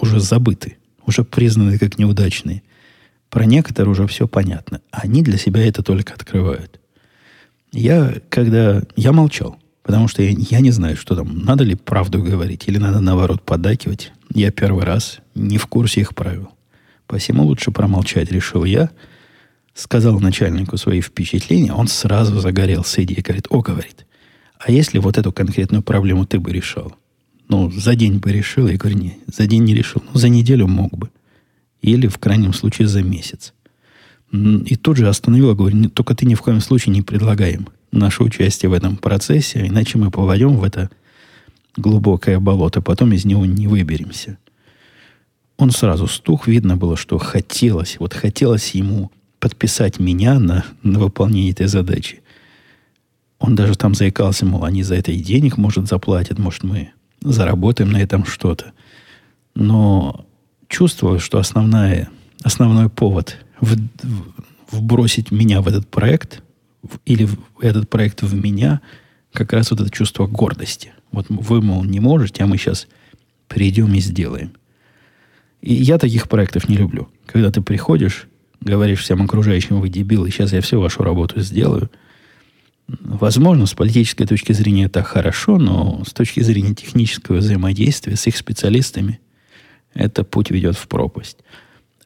уже 0.00 0.20
забыты, 0.20 0.76
уже 1.06 1.24
признаны 1.24 1.76
как 1.76 1.98
неудачные. 1.98 2.62
Про 3.30 3.46
некоторые 3.46 3.90
уже 3.90 4.06
все 4.06 4.28
понятно. 4.28 4.80
Они 4.92 5.22
для 5.22 5.38
себя 5.38 5.66
это 5.66 5.82
только 5.82 6.14
открывают. 6.14 6.78
Я, 7.72 8.14
когда... 8.30 8.82
Я 8.94 9.12
молчал. 9.12 9.58
Потому 9.88 10.06
что 10.06 10.22
я, 10.22 10.34
я 10.36 10.60
не 10.60 10.70
знаю, 10.70 10.98
что 10.98 11.16
там, 11.16 11.46
надо 11.46 11.64
ли 11.64 11.74
правду 11.74 12.22
говорить 12.22 12.64
или 12.66 12.76
надо, 12.76 13.00
наоборот, 13.00 13.40
подакивать. 13.40 14.12
Я 14.34 14.50
первый 14.50 14.84
раз 14.84 15.20
не 15.34 15.56
в 15.56 15.66
курсе 15.66 16.02
их 16.02 16.14
правил. 16.14 16.50
Посему 17.06 17.44
лучше 17.44 17.70
промолчать, 17.70 18.30
решил 18.30 18.64
я. 18.64 18.90
Сказал 19.72 20.20
начальнику 20.20 20.76
свои 20.76 21.00
впечатления, 21.00 21.72
он 21.72 21.88
сразу 21.88 22.38
загорелся 22.38 23.02
идеей. 23.02 23.22
Говорит, 23.22 23.46
о, 23.48 23.62
говорит, 23.62 24.04
а 24.58 24.70
если 24.70 24.98
вот 24.98 25.16
эту 25.16 25.32
конкретную 25.32 25.82
проблему 25.82 26.26
ты 26.26 26.38
бы 26.38 26.52
решал? 26.52 26.94
Ну, 27.48 27.70
за 27.70 27.94
день 27.96 28.18
бы 28.18 28.30
решил. 28.30 28.68
Я 28.68 28.76
говорю, 28.76 28.98
не, 28.98 29.18
за 29.26 29.46
день 29.46 29.64
не 29.64 29.74
решил. 29.74 30.02
Ну, 30.12 30.20
за 30.20 30.28
неделю 30.28 30.66
мог 30.66 30.98
бы. 30.98 31.08
Или, 31.80 32.08
в 32.08 32.18
крайнем 32.18 32.52
случае, 32.52 32.88
за 32.88 33.02
месяц. 33.02 33.54
И 34.32 34.76
тут 34.76 34.98
же 34.98 35.08
остановила, 35.08 35.54
говорю, 35.54 35.88
только 35.88 36.14
ты 36.14 36.26
ни 36.26 36.34
в 36.34 36.42
коем 36.42 36.60
случае 36.60 36.94
не 36.94 37.00
предлагаем 37.00 37.68
наше 37.90 38.22
участие 38.22 38.70
в 38.70 38.72
этом 38.72 38.96
процессе, 38.96 39.66
иначе 39.66 39.98
мы 39.98 40.10
поводим 40.10 40.56
в 40.56 40.64
это 40.64 40.90
глубокое 41.76 42.38
болото, 42.40 42.82
потом 42.82 43.12
из 43.12 43.24
него 43.24 43.46
не 43.46 43.66
выберемся. 43.66 44.38
Он 45.56 45.70
сразу 45.70 46.06
стух, 46.06 46.46
видно 46.46 46.76
было, 46.76 46.96
что 46.96 47.18
хотелось, 47.18 47.96
вот 47.98 48.14
хотелось 48.14 48.70
ему 48.74 49.10
подписать 49.40 49.98
меня 49.98 50.38
на, 50.38 50.64
на 50.82 50.98
выполнение 50.98 51.52
этой 51.52 51.66
задачи. 51.66 52.22
Он 53.38 53.54
даже 53.54 53.76
там 53.76 53.94
заикался, 53.94 54.44
мол, 54.46 54.64
они 54.64 54.82
за 54.82 54.96
это 54.96 55.12
и 55.12 55.18
денег, 55.18 55.56
может, 55.56 55.86
заплатят, 55.86 56.38
может, 56.38 56.64
мы 56.64 56.90
заработаем 57.20 57.90
на 57.90 57.98
этом 57.98 58.24
что-то. 58.24 58.72
Но 59.54 60.26
чувствовал, 60.68 61.18
что 61.18 61.38
основная, 61.38 62.08
основной 62.42 62.88
повод 62.88 63.36
в, 63.60 63.76
в, 63.76 64.32
вбросить 64.72 65.30
меня 65.30 65.60
в 65.60 65.68
этот 65.68 65.88
проект 65.88 66.42
или 67.04 67.24
в, 67.24 67.38
этот 67.60 67.88
проект 67.88 68.22
в 68.22 68.34
меня 68.34 68.80
как 69.32 69.52
раз 69.52 69.70
вот 69.70 69.80
это 69.80 69.90
чувство 69.90 70.26
гордости. 70.26 70.92
Вот 71.12 71.26
вы, 71.28 71.62
мол, 71.62 71.84
не 71.84 72.00
можете, 72.00 72.44
а 72.44 72.46
мы 72.46 72.56
сейчас 72.56 72.86
придем 73.46 73.94
и 73.94 74.00
сделаем. 74.00 74.52
И 75.60 75.74
я 75.74 75.98
таких 75.98 76.28
проектов 76.28 76.68
не 76.68 76.76
люблю. 76.76 77.08
Когда 77.26 77.50
ты 77.50 77.60
приходишь, 77.62 78.28
говоришь 78.60 79.02
всем 79.02 79.22
окружающим, 79.22 79.80
вы 79.80 79.88
дебилы, 79.88 80.30
сейчас 80.30 80.52
я 80.52 80.60
всю 80.60 80.80
вашу 80.80 81.02
работу 81.02 81.40
сделаю– 81.40 81.90
Возможно, 82.88 83.66
с 83.66 83.74
политической 83.74 84.24
точки 84.24 84.52
зрения 84.52 84.84
это 84.84 85.02
хорошо, 85.02 85.58
но 85.58 86.02
с 86.06 86.12
точки 86.12 86.40
зрения 86.40 86.74
технического 86.74 87.36
взаимодействия 87.36 88.16
с 88.16 88.26
их 88.26 88.36
специалистами 88.36 89.20
это 89.92 90.24
путь 90.24 90.50
ведет 90.50 90.76
в 90.76 90.88
пропасть. 90.88 91.38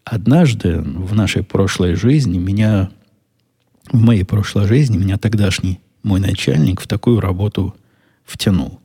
Однажды 0.02 0.80
в 0.80 1.14
нашей 1.14 1.44
прошлой 1.44 1.94
жизни 1.94 2.38
меня, 2.38 2.90
в 3.92 4.02
моей 4.02 4.24
прошлой 4.24 4.66
жизни 4.66 4.96
меня 4.96 5.18
тогдашний 5.18 5.80
мой 6.02 6.18
начальник 6.18 6.80
в 6.80 6.88
такую 6.88 7.20
работу 7.20 7.76
втянул. 8.24 8.80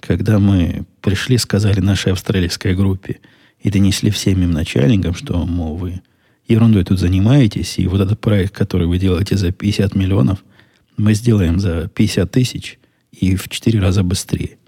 Когда 0.00 0.38
мы 0.38 0.84
пришли, 1.00 1.38
сказали 1.38 1.80
нашей 1.80 2.12
австралийской 2.12 2.74
группе 2.74 3.20
и 3.60 3.70
донесли 3.70 4.10
всем 4.10 4.42
им 4.42 4.50
начальникам, 4.50 5.14
что, 5.14 5.46
мол, 5.46 5.76
вы 5.76 6.02
ерундой 6.46 6.84
тут 6.84 6.98
занимаетесь, 6.98 7.78
и 7.78 7.86
вот 7.86 8.00
этот 8.00 8.20
проект, 8.20 8.54
который 8.54 8.86
вы 8.86 8.98
делаете 8.98 9.36
за 9.36 9.52
50 9.52 9.94
миллионов– 9.94 10.44
мы 10.96 11.14
сделаем 11.14 11.58
за 11.58 11.88
50 11.88 12.30
тысяч 12.30 12.78
и 13.12 13.36
в 13.36 13.48
4 13.48 13.80
раза 13.80 14.02
быстрее. 14.02 14.58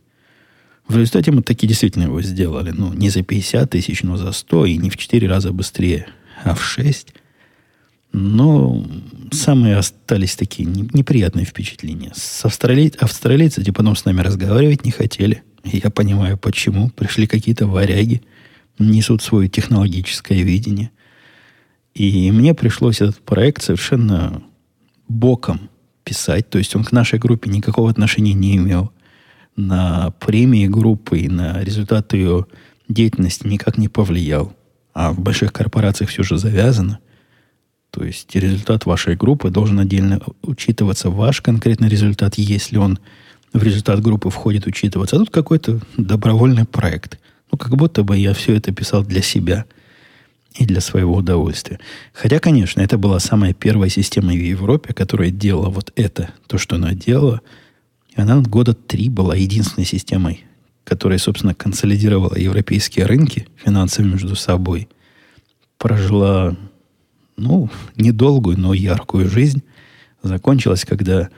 В 0.87 0.97
результате 0.97 1.31
мы 1.31 1.43
таки 1.43 1.67
действительно 1.67 2.05
его 2.05 2.21
сделали. 2.23 2.71
Ну, 2.71 2.93
не 2.93 3.09
за 3.09 3.23
50 3.23 3.71
тысяч, 3.71 4.03
но 4.03 4.17
за 4.17 4.33
100 4.33 4.67
и 4.67 4.77
не 4.77 4.91
в 4.91 4.97
4 4.97 5.27
раза 5.29 5.53
быстрее, 5.53 6.07
а 6.43 6.55
в 6.55 6.63
6. 6.63 7.15
Но 8.17 8.87
самые 9.33 9.77
остались 9.77 10.37
такие 10.37 10.69
неприятные 10.69 11.45
впечатления. 11.45 12.13
С 12.15 12.45
австралий... 12.45 12.93
Австралийцы 13.01 13.65
типа 13.65 13.79
потом 13.79 13.97
с 13.97 14.05
нами 14.05 14.21
разговаривать 14.21 14.85
не 14.85 14.93
хотели. 14.93 15.43
Я 15.65 15.91
понимаю, 15.91 16.39
почему. 16.39 16.91
Пришли 16.91 17.27
какие-то 17.27 17.67
варяги, 17.67 18.23
несут 18.79 19.21
свое 19.21 19.49
технологическое 19.49 20.43
видение. 20.43 20.93
И 21.93 22.31
мне 22.31 22.55
пришлось 22.55 23.01
этот 23.01 23.19
проект 23.19 23.65
совершенно 23.65 24.45
боком 25.09 25.69
писать. 26.05 26.49
То 26.51 26.59
есть 26.59 26.77
он 26.77 26.85
к 26.85 26.93
нашей 26.93 27.19
группе 27.19 27.51
никакого 27.51 27.91
отношения 27.91 28.33
не 28.33 28.57
имел. 28.57 28.93
На 29.57 30.13
премии 30.21 30.69
группы 30.69 31.19
и 31.19 31.29
на 31.29 31.65
результат 31.65 32.13
ее 32.13 32.47
деятельности 32.89 33.45
никак 33.49 33.77
не 33.77 33.89
повлиял. 33.89 34.55
А 34.93 35.11
в 35.11 35.19
больших 35.19 35.53
корпорациях 35.53 36.11
все 36.11 36.23
же 36.23 36.39
завязано. 36.39 37.01
То 37.95 38.05
есть 38.05 38.35
результат 38.35 38.87
вашей 38.87 39.15
группы 39.15 39.51
должен 39.51 39.79
отдельно 39.79 40.21
учитываться. 40.43 41.11
Ваш 41.11 41.41
конкретный 41.41 41.89
результат, 41.89 42.35
если 42.37 42.77
он 42.77 42.99
в 43.53 43.63
результат 43.63 44.01
группы 44.03 44.31
входит, 44.31 44.67
учитываться. 44.67 45.15
А 45.15 45.21
тут 45.21 45.31
какой-то 45.31 45.81
добровольный 45.97 46.65
проект. 46.65 47.21
Ну, 47.53 47.59
как 47.59 47.77
будто 47.77 48.03
бы 48.03 48.19
я 48.19 48.35
все 48.35 48.57
это 48.57 48.73
писал 48.73 49.05
для 49.05 49.23
себя– 49.23 49.65
и 50.55 50.67
для 50.67 50.81
своего 50.81 51.17
удовольствия. 51.17 51.81
Хотя, 52.13 52.39
конечно, 52.39 52.81
это 52.81 52.97
была 52.97 53.19
самая 53.19 53.53
первая 53.53 53.91
система 53.91 54.33
в 54.33 54.37
Европе, 54.37 54.95
которая 54.95 55.31
делала 55.31 55.69
вот 55.69 55.93
это, 55.97 56.31
то, 56.47 56.59
что 56.59 56.77
она 56.77 56.95
делала. 56.95 57.41
И 58.17 58.21
она 58.21 58.41
года 58.41 58.73
три 58.73 59.09
была 59.09 59.35
единственной 59.35 59.85
системой, 59.85 60.45
которая, 60.85 61.19
собственно, 61.19 61.55
консолидировала 61.55 62.37
европейские 62.37 63.07
рынки 63.07 63.49
финансовые 63.57 64.13
между 64.13 64.37
собой. 64.37 64.89
Прожила, 65.77 66.57
ну, 67.37 67.71
недолгую, 67.97 68.59
но 68.59 68.75
яркую 68.75 69.29
жизнь. 69.29 69.63
Закончилась, 70.23 70.85
когда 70.85 71.29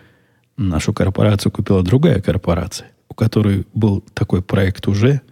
нашу 0.56 0.92
корпорацию 0.92 1.52
купила 1.52 1.82
другая 1.82 2.20
корпорация, 2.20 2.88
у 3.08 3.14
которой 3.14 3.66
был 3.74 4.02
такой 4.14 4.42
проект 4.42 4.88
уже– 4.88 5.20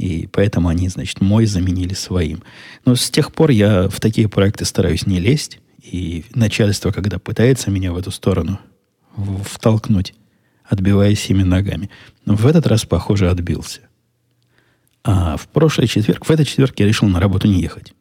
и 0.00 0.26
поэтому 0.32 0.68
они, 0.68 0.88
значит, 0.88 1.20
мой 1.20 1.44
заменили 1.44 1.92
своим. 1.92 2.42
Но 2.86 2.94
с 2.94 3.10
тех 3.10 3.34
пор 3.34 3.50
я 3.50 3.86
в 3.90 4.00
такие 4.00 4.30
проекты 4.30 4.64
стараюсь 4.64 5.06
не 5.06 5.20
лезть. 5.20 5.58
И 5.82 6.24
начальство, 6.34 6.90
когда 6.90 7.18
пытается 7.18 7.70
меня 7.70 7.92
в 7.92 7.98
эту 7.98 8.10
сторону 8.10 8.58
втолкнуть, 9.44 10.14
отбиваясь 10.64 11.28
ими 11.28 11.42
ногами. 11.42 11.90
Но 12.24 12.34
в 12.34 12.46
этот 12.46 12.66
раз, 12.66 12.86
похоже, 12.86 13.28
отбился. 13.28 13.82
А 15.04 15.36
в 15.36 15.48
прошлый 15.48 15.86
четверг, 15.86 16.24
в 16.24 16.30
этот 16.30 16.48
четверг 16.48 16.72
я 16.78 16.86
решил 16.86 17.06
на 17.06 17.20
работу 17.20 17.46
не 17.46 17.60
ехать. 17.60 17.92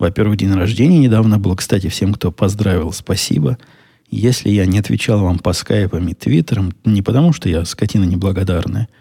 Во-первых, 0.00 0.36
день 0.36 0.52
рождения 0.52 0.98
недавно 0.98 1.38
был. 1.38 1.54
Кстати, 1.54 1.88
всем, 1.88 2.12
кто 2.12 2.32
поздравил, 2.32 2.92
спасибо. 2.92 3.56
Если 4.10 4.48
я 4.48 4.66
не 4.66 4.80
отвечал 4.80 5.20
вам 5.20 5.38
по 5.38 5.52
скайпам 5.52 6.08
и 6.08 6.14
твиттерам, 6.14 6.72
не 6.84 7.02
потому 7.02 7.32
что 7.32 7.48
я 7.48 7.64
скотина 7.64 8.02
неблагодарная– 8.02 8.88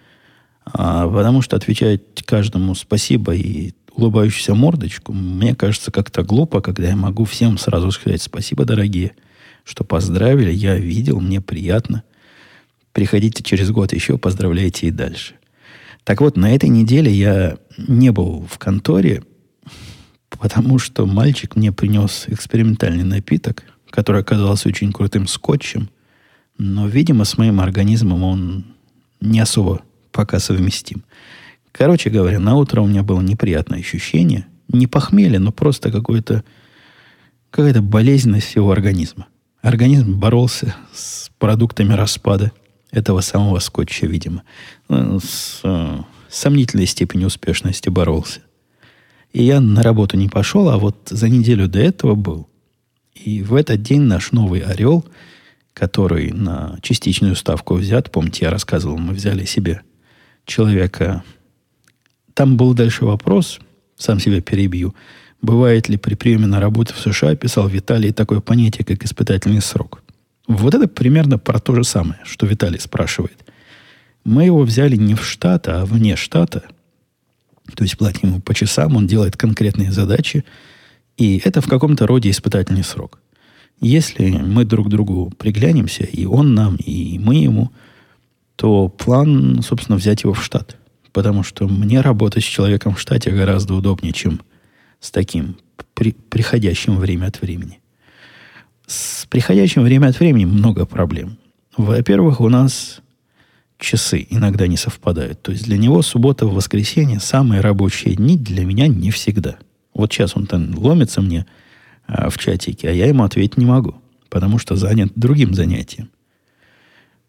а, 0.73 1.07
потому 1.09 1.41
что 1.41 1.55
отвечать 1.55 2.01
каждому 2.25 2.75
спасибо 2.75 3.33
и 3.35 3.73
улыбающуюся 3.91 4.53
мордочку, 4.53 5.13
мне 5.13 5.55
кажется 5.55 5.91
как-то 5.91 6.23
глупо, 6.23 6.61
когда 6.61 6.87
я 6.87 6.95
могу 6.95 7.25
всем 7.25 7.57
сразу 7.57 7.91
сказать 7.91 8.21
спасибо, 8.21 8.65
дорогие, 8.65 9.13
что 9.63 9.83
поздравили, 9.83 10.51
я 10.51 10.75
видел, 10.77 11.19
мне 11.19 11.41
приятно. 11.41 12.03
Приходите 12.91 13.43
через 13.43 13.71
год 13.71 13.93
еще, 13.93 14.17
поздравляйте 14.17 14.87
и 14.87 14.91
дальше. 14.91 15.35
Так 16.03 16.21
вот, 16.21 16.37
на 16.37 16.55
этой 16.55 16.69
неделе 16.69 17.11
я 17.11 17.57
не 17.77 18.11
был 18.11 18.47
в 18.49 18.57
конторе, 18.57 19.23
потому 20.39 20.79
что 20.79 21.05
мальчик 21.05 21.55
мне 21.55 21.71
принес 21.71 22.25
экспериментальный 22.27 23.03
напиток, 23.03 23.63
который 23.89 24.21
оказался 24.21 24.69
очень 24.69 24.91
крутым 24.91 25.27
скотчем, 25.27 25.89
но, 26.57 26.87
видимо, 26.87 27.25
с 27.25 27.37
моим 27.37 27.59
организмом 27.59 28.23
он 28.23 28.65
не 29.21 29.39
особо 29.39 29.81
пока 30.11 30.39
совместим. 30.39 31.03
Короче 31.71 32.09
говоря, 32.09 32.39
на 32.39 32.55
утро 32.55 32.81
у 32.81 32.87
меня 32.87 33.03
было 33.03 33.21
неприятное 33.21 33.79
ощущение. 33.79 34.47
Не 34.67 34.87
похмелье, 34.87 35.39
но 35.39 35.51
просто 35.51 35.91
какое-то 35.91 36.43
какая-то 37.51 37.81
болезненность 37.81 38.47
всего 38.47 38.71
организма. 38.71 39.27
Организм 39.61 40.19
боролся 40.19 40.75
с 40.93 41.29
продуктами 41.39 41.93
распада 41.93 42.51
этого 42.91 43.21
самого 43.21 43.59
скотча, 43.59 44.05
видимо. 44.05 44.43
Ну, 44.87 45.19
с 45.19 45.61
э, 45.63 45.97
сомнительной 46.29 46.85
степенью 46.85 47.27
успешности 47.27 47.89
боролся. 47.89 48.41
И 49.31 49.43
я 49.43 49.59
на 49.59 49.83
работу 49.83 50.17
не 50.17 50.27
пошел, 50.27 50.69
а 50.69 50.77
вот 50.77 51.07
за 51.09 51.29
неделю 51.29 51.67
до 51.67 51.79
этого 51.79 52.15
был. 52.15 52.49
И 53.13 53.43
в 53.43 53.53
этот 53.53 53.81
день 53.81 54.01
наш 54.01 54.31
новый 54.31 54.61
орел, 54.61 55.05
который 55.73 56.31
на 56.31 56.77
частичную 56.81 57.35
ставку 57.35 57.75
взят, 57.75 58.11
помните, 58.11 58.45
я 58.45 58.51
рассказывал, 58.51 58.97
мы 58.97 59.13
взяли 59.13 59.45
себе 59.45 59.81
человека. 60.45 61.23
Там 62.33 62.57
был 62.57 62.73
дальше 62.73 63.05
вопрос, 63.05 63.59
сам 63.95 64.19
себя 64.19 64.41
перебью. 64.41 64.95
Бывает 65.41 65.87
ли 65.89 65.97
при 65.97 66.15
приеме 66.15 66.47
на 66.47 66.59
работу 66.59 66.93
в 66.93 66.99
США, 66.99 67.35
писал 67.35 67.67
Виталий, 67.67 68.11
такое 68.11 68.39
понятие, 68.39 68.85
как 68.85 69.03
испытательный 69.03 69.61
срок. 69.61 70.01
Вот 70.47 70.73
это 70.73 70.87
примерно 70.87 71.37
про 71.37 71.59
то 71.59 71.75
же 71.75 71.83
самое, 71.83 72.19
что 72.23 72.47
Виталий 72.47 72.79
спрашивает. 72.79 73.45
Мы 74.23 74.45
его 74.45 74.63
взяли 74.63 74.95
не 74.95 75.15
в 75.15 75.23
штат, 75.23 75.67
а 75.67 75.85
вне 75.85 76.15
штата. 76.15 76.63
То 77.75 77.83
есть 77.83 77.97
платим 77.97 78.29
ему 78.29 78.41
по 78.41 78.53
часам, 78.53 78.95
он 78.95 79.07
делает 79.07 79.37
конкретные 79.37 79.91
задачи. 79.91 80.43
И 81.17 81.41
это 81.43 81.61
в 81.61 81.67
каком-то 81.67 82.07
роде 82.07 82.29
испытательный 82.29 82.83
срок. 82.83 83.19
Если 83.81 84.29
мы 84.29 84.65
друг 84.65 84.89
другу 84.89 85.31
приглянемся, 85.37 86.03
и 86.03 86.25
он 86.25 86.53
нам, 86.53 86.75
и 86.75 87.17
мы 87.19 87.35
ему– 87.35 87.71
то 88.59 88.89
план, 88.89 89.61
собственно, 89.61 89.97
взять 89.97 90.23
его 90.23 90.33
в 90.33 90.43
штат. 90.43 90.75
Потому 91.13 91.43
что 91.43 91.65
мне 91.65 92.01
работать 92.01 92.43
с 92.43 92.47
человеком 92.47 92.93
в 92.93 92.99
штате 92.99 93.31
гораздо 93.31 93.73
удобнее, 93.73 94.11
чем 94.11 94.41
с 94.99 95.11
таким 95.11 95.55
при, 95.93 96.11
приходящим 96.11 96.97
время 96.97 97.27
от 97.27 97.39
времени. 97.41 97.79
С 98.85 99.25
приходящим 99.27 99.83
время 99.83 100.07
от 100.07 100.19
времени 100.19 100.43
много 100.43 100.85
проблем. 100.85 101.37
Во-первых, 101.77 102.41
у 102.41 102.49
нас 102.49 102.99
часы 103.79 104.27
иногда 104.29 104.67
не 104.67 104.77
совпадают. 104.77 105.41
То 105.41 105.51
есть 105.51 105.63
для 105.63 105.77
него 105.77 106.01
суббота 106.01 106.45
в 106.45 106.53
воскресенье 106.53 107.19
самые 107.19 107.61
рабочие 107.61 108.15
дни 108.15 108.37
для 108.37 108.65
меня 108.65 108.87
не 108.87 109.09
всегда. 109.09 109.57
Вот 109.93 110.11
сейчас 110.13 110.35
он 110.35 110.45
там 110.45 110.77
ломится 110.77 111.21
мне 111.21 111.45
а, 112.07 112.29
в 112.29 112.37
чатике, 112.37 112.89
а 112.89 112.91
я 112.91 113.07
ему 113.07 113.23
ответить 113.23 113.57
не 113.57 113.65
могу, 113.65 113.95
потому 114.29 114.59
что 114.59 114.75
занят 114.75 115.13
другим 115.15 115.53
занятием. 115.53 116.09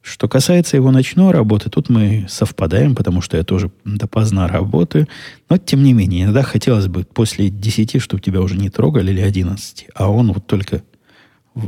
Что 0.03 0.29
касается 0.29 0.77
его 0.77 0.91
ночной 0.91 1.31
работы, 1.31 1.69
тут 1.69 1.91
мы 1.91 2.27
совпадаем, 2.29 2.95
потому 2.95 3.21
что 3.21 3.37
я 3.37 3.45
тоже 3.45 3.71
допоздна 3.85 4.49
работаю. 4.49 5.09
Но, 5.51 5.59
тем 5.59 5.83
не 5.83 5.93
менее, 5.93 6.25
иногда 6.25 6.43
хотелось 6.43 6.87
бы 6.87 7.05
после 7.05 7.51
10, 7.51 8.01
чтобы 8.01 8.23
тебя 8.23 8.41
уже 8.41 8.57
не 8.57 8.71
трогали, 8.71 9.11
или 9.11 9.21
11. 9.21 9.89
А 9.95 10.11
он 10.11 10.33
вот 10.33 10.47
только 10.47 10.83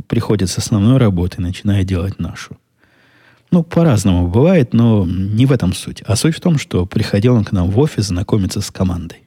приходит 0.07 0.49
с 0.49 0.57
основной 0.57 0.97
работы, 0.97 1.41
начиная 1.41 1.83
делать 1.83 2.17
нашу. 2.17 2.57
Ну, 3.53 3.61
по-разному 3.61 4.29
бывает, 4.29 4.73
но 4.73 5.05
не 5.05 5.45
в 5.45 5.51
этом 5.51 5.73
суть. 5.73 6.01
А 6.07 6.15
суть 6.15 6.35
в 6.35 6.39
том, 6.39 6.57
что 6.57 6.87
приходил 6.87 7.35
он 7.35 7.43
к 7.43 7.51
нам 7.51 7.69
в 7.69 7.77
офис 7.77 8.05
знакомиться 8.05 8.61
с 8.61 8.71
командой. 8.71 9.19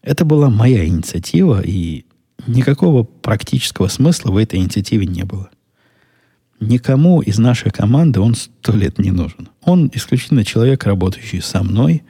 Это 0.00 0.24
была 0.24 0.48
моя 0.48 0.86
инициатива, 0.86 1.60
и 1.60 2.06
никакого 2.46 3.02
практического 3.02 3.88
смысла 3.88 4.30
в 4.30 4.38
этой 4.38 4.58
инициативе 4.60 5.04
не 5.04 5.24
было. 5.24 5.50
Никому 6.58 7.20
из 7.20 7.38
нашей 7.38 7.70
команды 7.70 8.20
он 8.20 8.34
сто 8.34 8.74
лет 8.74 8.98
не 8.98 9.10
нужен. 9.10 9.50
Он 9.60 9.90
исключительно 9.92 10.42
человек, 10.42 10.84
работающий 10.84 11.42
со 11.42 11.62
мной 11.62 12.04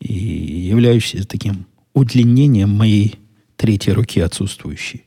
и 0.00 0.14
являющийся 0.14 1.28
таким 1.28 1.66
удлинением 1.92 2.70
моей 2.70 3.16
третьей 3.56 3.92
руки 3.92 4.18
отсутствующей. 4.18 5.04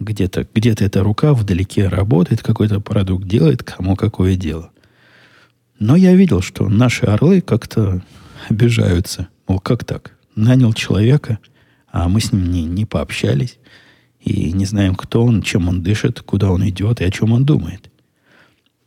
Где-то 0.00 0.46
где 0.54 0.70
эта 0.70 1.02
рука 1.02 1.34
вдалеке 1.34 1.86
работает, 1.86 2.42
какой-то 2.42 2.80
продукт 2.80 3.26
делает, 3.26 3.62
кому 3.62 3.96
какое 3.96 4.34
дело. 4.34 4.70
Но 5.78 5.94
я 5.94 6.14
видел, 6.14 6.40
что 6.40 6.68
наши 6.68 7.06
орлы 7.06 7.40
как-то 7.40 8.02
обижаются. 8.48 9.28
Мол, 9.46 9.60
как 9.60 9.84
так? 9.84 10.16
Нанял 10.34 10.72
человека, 10.72 11.38
а 11.92 12.08
мы 12.08 12.20
с 12.20 12.32
ним 12.32 12.50
не, 12.50 12.64
не 12.64 12.86
пообщались. 12.86 13.58
И 14.20 14.52
не 14.52 14.66
знаем, 14.66 14.94
кто 14.94 15.24
он, 15.24 15.42
чем 15.42 15.68
он 15.68 15.82
дышит, 15.82 16.20
куда 16.20 16.50
он 16.50 16.68
идет 16.68 17.00
и 17.00 17.04
о 17.04 17.10
чем 17.10 17.32
он 17.32 17.44
думает. 17.44 17.90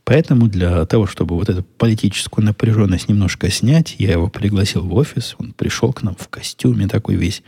Поэтому 0.06 0.48
для 0.48 0.86
того, 0.86 1.08
чтобы 1.08 1.36
вот 1.36 1.50
эту 1.50 1.64
политическую 1.64 2.46
напряженность 2.46 3.08
немножко 3.08 3.50
снять, 3.50 3.96
я 4.00 4.12
его 4.12 4.28
пригласил 4.28 4.84
в 4.84 4.94
офис. 4.94 5.36
Он 5.40 5.54
пришел 5.54 5.94
к 5.94 6.04
нам 6.04 6.16
в 6.16 6.28
костюме 6.28 6.88
такой 6.88 7.16
весь 7.16 7.42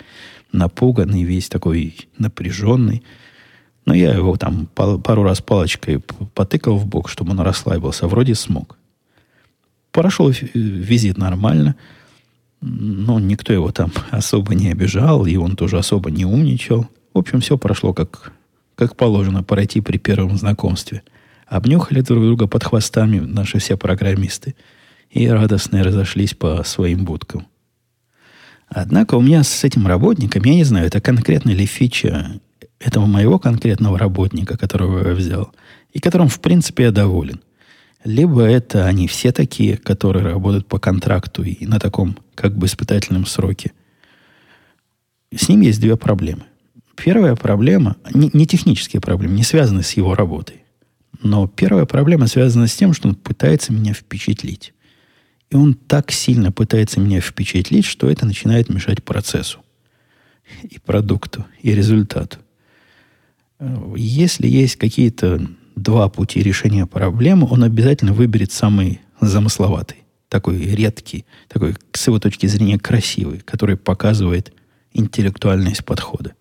напуганный, 0.51 1.23
весь 1.23 1.49
такой 1.49 1.95
напряженный. 2.17 3.04
Но 3.86 3.93
я 3.93 4.13
его 4.13 4.36
там 4.36 4.65
пару 4.65 5.24
раз 5.24 5.41
палочкой 5.41 6.00
потыкал 6.34 6.78
в 6.78 6.88
бок, 6.88 7.08
чтобы 7.08 7.32
он 7.32 7.39
расслабился. 7.39 8.08
Вроде 8.08 8.34
смог. 8.34 8.78
Прошел 9.91 10.32
визит 10.54 11.17
нормально. 11.17 11.76
Но 12.62 13.19
никто 13.19 13.54
его 13.54 13.71
там 13.71 13.91
особо 14.12 14.56
не 14.56 14.71
обижал, 14.71 15.26
и 15.26 15.36
он 15.36 15.56
тоже 15.56 15.78
особо 15.78 16.10
не 16.10 16.26
умничал. 16.26 16.88
В 17.13 17.19
общем, 17.19 17.41
все 17.41 17.58
прошло 17.58 17.93
как, 17.93 18.34
как 18.76 18.95
положено 18.95 19.43
пройти 19.43 19.82
при 19.82 19.98
первом 19.98 20.36
знакомстве. 20.38 21.04
Обнюхали 21.45 22.02
друг 22.02 22.24
друга 22.24 22.48
под 22.48 22.63
хвостами 22.63 23.19
наши 23.19 23.60
все 23.60 23.78
программисты 23.78 24.56
и 25.12 25.28
радостно 25.28 25.84
разошлись 25.84 26.34
по 26.34 26.63
своим 26.63 27.06
будкам. 27.06 27.45
Однако 28.67 29.15
у 29.15 29.21
меня 29.21 29.43
с 29.43 29.63
этим 29.63 29.86
работником, 29.86 30.43
я 30.43 30.56
не 30.56 30.63
знаю, 30.63 30.88
это 30.88 31.00
конкретно 31.00 31.52
ли 31.52 31.67
фича 31.67 32.41
этого 32.86 33.08
моего 33.08 33.39
конкретного 33.39 33.98
работника, 33.98 34.58
которого 34.58 35.08
я 35.08 35.15
взял, 35.15 35.52
и 35.91 36.00
которым, 36.00 36.30
в 36.30 36.39
принципе, 36.39 36.84
я 36.84 36.91
доволен. 36.91 37.41
Либо 38.04 38.43
это 38.43 38.86
они 38.86 39.08
все 39.08 39.32
такие, 39.32 39.78
которые 39.78 40.24
работают 40.24 40.67
по 40.67 40.78
контракту 40.78 41.43
и 41.43 41.65
на 41.65 41.80
таком 41.80 42.15
как 42.36 42.56
бы 42.56 42.67
испытательном 42.67 43.26
сроке. 43.26 43.71
С 45.36 45.50
ним 45.50 45.62
есть 45.62 45.82
две 45.82 45.98
проблемы. 45.98 46.43
Первая 46.95 47.36
проблема, 47.36 47.98
не, 48.13 48.30
не 48.32 48.45
технические 48.45 49.02
проблемы, 49.02 49.34
не 49.34 49.43
связаны 49.43 49.82
с 49.82 49.93
его 49.93 50.13
работой. 50.13 50.63
Но 51.24 51.48
первая 51.48 51.86
проблема 51.86 52.28
связана 52.28 52.67
с 52.67 52.76
тем, 52.76 52.93
что 52.93 53.08
он 53.10 53.15
пытается 53.15 53.74
меня 53.74 53.93
впечатлить. 53.93 54.74
И 55.50 55.56
он 55.56 55.74
так 55.74 56.12
сильно 56.12 56.52
пытается 56.52 57.00
меня 57.00 57.19
впечатлить, 57.19 57.86
что 57.86 58.10
это 58.10 58.28
начинает 58.28 58.69
мешать 58.69 59.04
процессу. 59.04 59.60
И 60.62 60.78
продукту, 60.78 61.45
и 61.63 61.74
результату. 61.74 62.38
Если 63.60 64.48
есть 64.48 64.76
какие-то 64.76 65.41
два 65.76 66.10
пути 66.10 66.41
решения 66.41 66.86
проблемы, 66.86 67.48
он 67.50 67.63
обязательно 67.63 68.13
выберет 68.13 68.52
самый 68.52 69.02
замысловатый, 69.22 70.04
такой 70.30 70.58
редкий, 70.60 71.26
такой, 71.48 71.76
с 71.94 72.08
его 72.08 72.20
точки 72.20 72.48
зрения, 72.48 72.78
красивый, 72.78 73.39
который 73.39 73.78
показывает 73.78 74.54
интеллектуальность 74.94 75.86
подхода. 75.86 76.34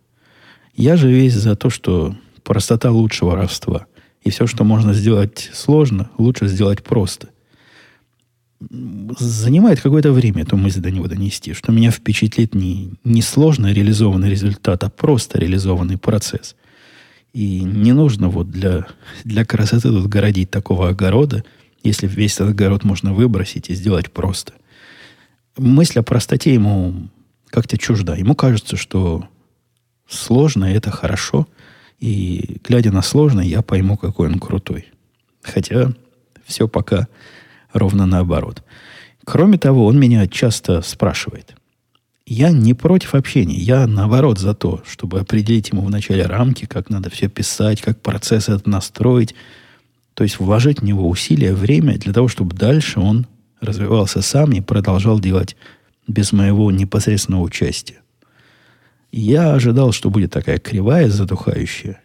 Я 0.74 0.96
же 0.96 1.09
весь 1.09 1.35
за 1.35 1.55
то, 1.55 1.70
что 1.70 2.16
простота 2.42 2.90
лучше 2.90 3.24
воровства. 3.24 3.87
И 4.22 4.31
все, 4.31 4.46
что 4.46 4.64
можно 4.64 4.92
сделать 4.92 5.50
сложно, 5.53 6.11
лучше 6.18 6.48
сделать 6.48 6.83
просто. 6.83 7.29
Занимает 9.18 9.81
какое-то 9.81 10.12
время 10.12 10.42
эту 10.42 10.57
мысль 10.57 10.81
до 10.81 10.90
него 10.90 11.07
донести, 11.07 11.53
что 11.53 11.70
меня 11.70 11.90
впечатлит 11.90 12.55
не, 12.55 12.94
не 13.05 13.22
сложно 13.22 13.72
реализованный 13.72 14.31
результат, 14.31 14.83
а 14.83 14.90
просто 14.90 15.38
реализованный 15.38 15.98
процесс– 15.98 16.57
и 17.35 17.61
не 17.64 17.92
нужно 17.92 18.29
вот 18.29 18.49
для, 18.49 18.87
для 19.25 19.44
красоты 19.44 19.88
тут 19.88 20.07
городить 20.07 20.51
такого 20.51 20.88
огорода, 20.88 21.44
если 21.83 22.07
весь 22.07 22.35
этот 22.35 22.51
огород 22.51 22.85
можно 22.85 23.12
выбросить 23.12 23.68
и 23.68 23.75
сделать 23.75 24.12
просто. 24.12 24.55
Мысль 25.59 25.99
о 25.99 26.05
простоте 26.05 26.55
ему 26.55 27.09
как-то 27.51 27.77
чужда. 27.77 28.14
Ему 28.14 28.37
кажется, 28.37 28.77
что 28.77 29.29
сложно 30.09 30.64
это 30.64 30.92
хорошо, 30.92 31.49
и 31.99 32.59
глядя 32.62 32.92
на 32.92 33.03
сложное, 33.03 33.44
я 33.44 33.62
пойму, 33.62 33.97
какой 33.97 34.29
он 34.29 34.38
крутой. 34.38 34.92
Хотя 35.42 35.92
все 36.44 36.68
пока 36.68 37.09
ровно 37.73 38.07
наоборот. 38.07 38.62
Кроме 39.25 39.59
того, 39.59 39.87
он 39.87 39.99
меня 39.99 40.29
часто 40.29 40.83
спрашивает– 40.83 41.57
я 42.26 42.50
не 42.50 42.72
против 42.74 43.14
общения. 43.14 43.56
Я, 43.56 43.87
наоборот, 43.87 44.38
за 44.38 44.54
то, 44.54 44.82
чтобы 44.87 45.20
определить 45.20 45.70
ему 45.70 45.82
в 45.82 45.90
начале 45.90 46.24
рамки, 46.24 46.64
как 46.64 46.88
надо 46.88 47.10
все 47.10 47.28
писать, 47.28 47.82
как 47.82 48.00
процесс 48.00 48.48
это 48.48 48.68
настроить. 48.68 49.34
То 50.14 50.24
есть 50.24 50.38
вложить 50.38 50.80
в 50.80 50.84
него 50.84 51.08
усилия, 51.08 51.52
время 51.52 51.98
для 51.98 52.12
того, 52.12 52.28
чтобы 52.28 52.56
дальше 52.56 53.00
он 53.00 53.26
развивался 53.60 54.22
сам 54.22 54.52
и 54.52 54.60
продолжал 54.60 55.20
делать 55.20 55.56
без 56.06 56.32
моего 56.32 56.70
непосредственного 56.70 57.42
участия. 57.42 58.00
Я 59.10 59.52
ожидал, 59.52 59.92
что 59.92 60.10
будет 60.10 60.32
такая 60.32 60.58
кривая, 60.58 61.08
задухающая. 61.08 62.00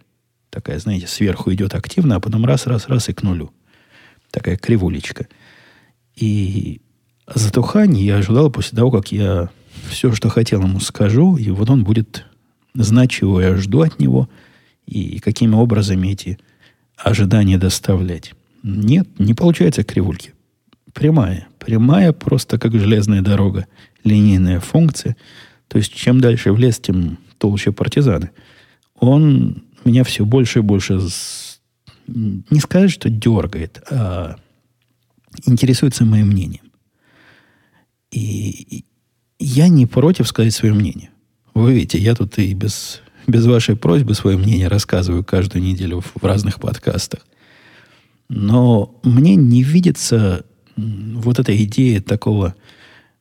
Такая, 0.49 0.79
знаете, 0.79 1.07
сверху 1.07 1.53
идет 1.53 1.75
активно, 1.75 2.15
а 2.15 2.19
потом 2.19 2.45
раз-раз-раз 2.45 3.09
и 3.09 3.13
к 3.13 3.23
нулю. 3.23 3.51
Такая 4.31 4.57
кривулечка. 4.57 5.27
И 6.15 6.81
затухание 7.27 8.05
я 8.05 8.17
ожидал 8.17 8.51
после 8.51 8.75
того, 8.75 8.91
как 8.91 9.11
я 9.11 9.49
все, 9.89 10.13
что 10.13 10.29
хотел 10.29 10.61
ему 10.61 10.79
скажу, 10.79 11.37
и 11.37 11.49
вот 11.49 11.69
он 11.69 11.83
будет 11.83 12.25
знать, 12.73 13.11
чего 13.11 13.41
я 13.41 13.55
жду 13.55 13.81
от 13.81 13.99
него, 13.99 14.29
и 14.85 15.19
какими 15.19 15.55
образами 15.55 16.09
эти 16.09 16.39
ожидания 16.97 17.57
доставлять. 17.57 18.33
Нет, 18.63 19.07
не 19.19 19.33
получается 19.33 19.83
кривульки. 19.83 20.33
Прямая. 20.93 21.47
Прямая 21.59 22.13
просто 22.13 22.57
как 22.57 22.73
железная 22.73 23.21
дорога. 23.21 23.67
Линейная 24.03 24.59
функция. 24.59 25.15
То 25.67 25.77
есть, 25.77 25.93
чем 25.93 26.19
дальше 26.19 26.51
в 26.51 26.57
лес, 26.57 26.79
тем 26.79 27.17
толще 27.37 27.71
партизаны. 27.71 28.31
Он 28.95 29.63
меня 29.85 30.03
все 30.03 30.25
больше 30.25 30.59
и 30.59 30.63
больше 30.63 30.99
не 32.07 32.59
сказать, 32.59 32.91
что 32.91 33.09
дергает, 33.09 33.83
а 33.91 34.35
интересуется 35.45 36.05
моим 36.05 36.27
мнением. 36.27 36.71
И, 38.11 38.83
я 39.39 39.69
не 39.69 39.85
против 39.85 40.27
сказать 40.27 40.53
свое 40.53 40.73
мнение. 40.73 41.09
Вы 41.53 41.73
видите, 41.73 41.97
я 41.97 42.13
тут 42.13 42.37
и 42.37 42.53
без, 42.53 43.01
без 43.25 43.45
вашей 43.45 43.75
просьбы 43.75 44.13
свое 44.13 44.37
мнение 44.37 44.67
рассказываю 44.67 45.23
каждую 45.23 45.63
неделю 45.63 46.01
в, 46.01 46.21
в 46.21 46.23
разных 46.23 46.59
подкастах. 46.59 47.25
Но 48.27 48.99
мне 49.03 49.35
не 49.35 49.63
видится 49.63 50.45
вот 50.77 51.39
эта 51.39 51.55
идея 51.63 52.01
такого 52.01 52.55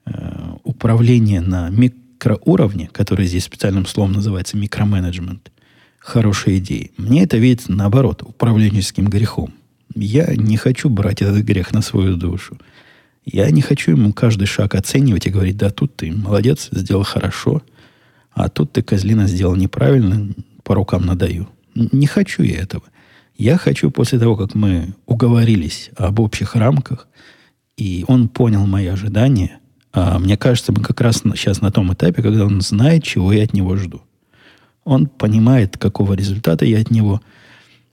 э, 0.05 0.53
управления 0.65 1.41
на 1.41 1.71
микроуровне, 1.71 2.89
который 2.93 3.27
здесь 3.27 3.45
специальным 3.45 3.87
словом 3.87 4.13
называется 4.13 4.57
микроменеджмент, 4.57 5.51
хорошей 5.99 6.59
идеей. 6.59 6.93
Мне 6.99 7.25
это 7.25 7.39
видится, 7.39 7.73
наоборот, 7.73 8.23
управленческим 8.23 9.07
грехом. 9.07 9.55
Я 9.95 10.35
не 10.37 10.57
хочу 10.57 10.91
брать 10.91 11.23
этот 11.23 11.43
грех 11.45 11.73
на 11.73 11.81
свою 11.81 12.17
душу. 12.17 12.59
Я 13.25 13.51
не 13.51 13.61
хочу 13.61 13.93
ему 13.93 14.13
каждый 14.13 14.47
шаг 14.47 14.75
оценивать 14.75 15.27
и 15.27 15.31
говорить, 15.31 15.57
да, 15.57 15.71
тут 15.71 15.97
ты 15.97 16.13
молодец, 16.13 16.69
сделал 16.73 17.03
хорошо, 17.03 17.63
а 18.33 18.49
тут 18.49 18.73
ты, 18.73 18.83
козлина, 18.83 19.27
сделал 19.27 19.57
неправильно, 19.57 20.35
по 20.63 20.75
рукам 20.75 21.05
надаю. 21.05 21.49
Не 21.75 22.07
хочу 22.07 22.43
я 22.43 22.61
этого. 22.61 22.85
Я 23.37 23.57
хочу 23.57 23.91
после 23.91 24.19
того, 24.19 24.37
как 24.37 24.55
мы 24.55 24.95
уговорились 25.07 25.91
об 25.97 26.21
общих 26.21 26.57
рамках, 26.57 27.09
и 27.77 28.05
он 28.09 28.29
понял 28.29 28.67
мои 28.67 28.87
ожидания, 28.87 29.61
а 29.93 30.19
мне 30.19 30.37
кажется, 30.37 30.73
мы 30.73 30.83
как 30.83 31.01
раз 31.01 31.23
сейчас 31.35 31.61
на 31.61 31.71
том 31.71 31.93
этапе, 31.93 32.23
когда 32.23 32.45
он 32.45 32.61
знает, 32.61 33.05
чего 33.05 33.33
я 33.33 33.45
от 33.45 33.53
него 33.53 33.77
жду. 33.77 34.03
Он 34.85 35.07
понимает, 35.07 35.77
какого 35.77 36.15
результата 36.15 36.65
я 36.65 36.81
от 36.81 36.91
него 36.91 37.21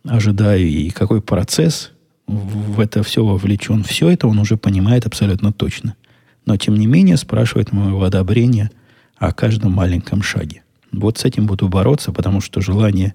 ожидаю 0.04 0.68
и 0.68 0.90
какой 0.90 1.22
процесс 1.22 1.92
в 2.28 2.80
это 2.80 3.04
все 3.04 3.24
вовлечен. 3.24 3.84
Все 3.84 4.10
это 4.10 4.28
он 4.28 4.40
уже 4.40 4.58
понимает 4.58 5.06
абсолютно 5.06 5.54
точно. 5.54 5.96
Но, 6.46 6.58
тем 6.58 6.76
не 6.76 6.88
менее, 6.88 7.18
спрашивает 7.18 7.72
моего 7.72 8.04
одобрения 8.04 8.72
о 9.18 9.32
каждом 9.32 9.74
маленьком 9.74 10.22
шаге. 10.22 10.64
Вот 10.92 11.18
с 11.18 11.26
этим 11.26 11.46
буду 11.46 11.68
бороться, 11.68 12.12
потому 12.12 12.42
что 12.42 12.62
желание 12.62 13.14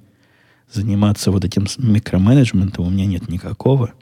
заниматься 0.70 1.31
вот 1.31 1.44
этим 1.44 1.66
микроменеджментом 1.79 2.87
у 2.87 2.90
меня 2.90 3.07
нет 3.07 3.29
никакого. 3.29 3.92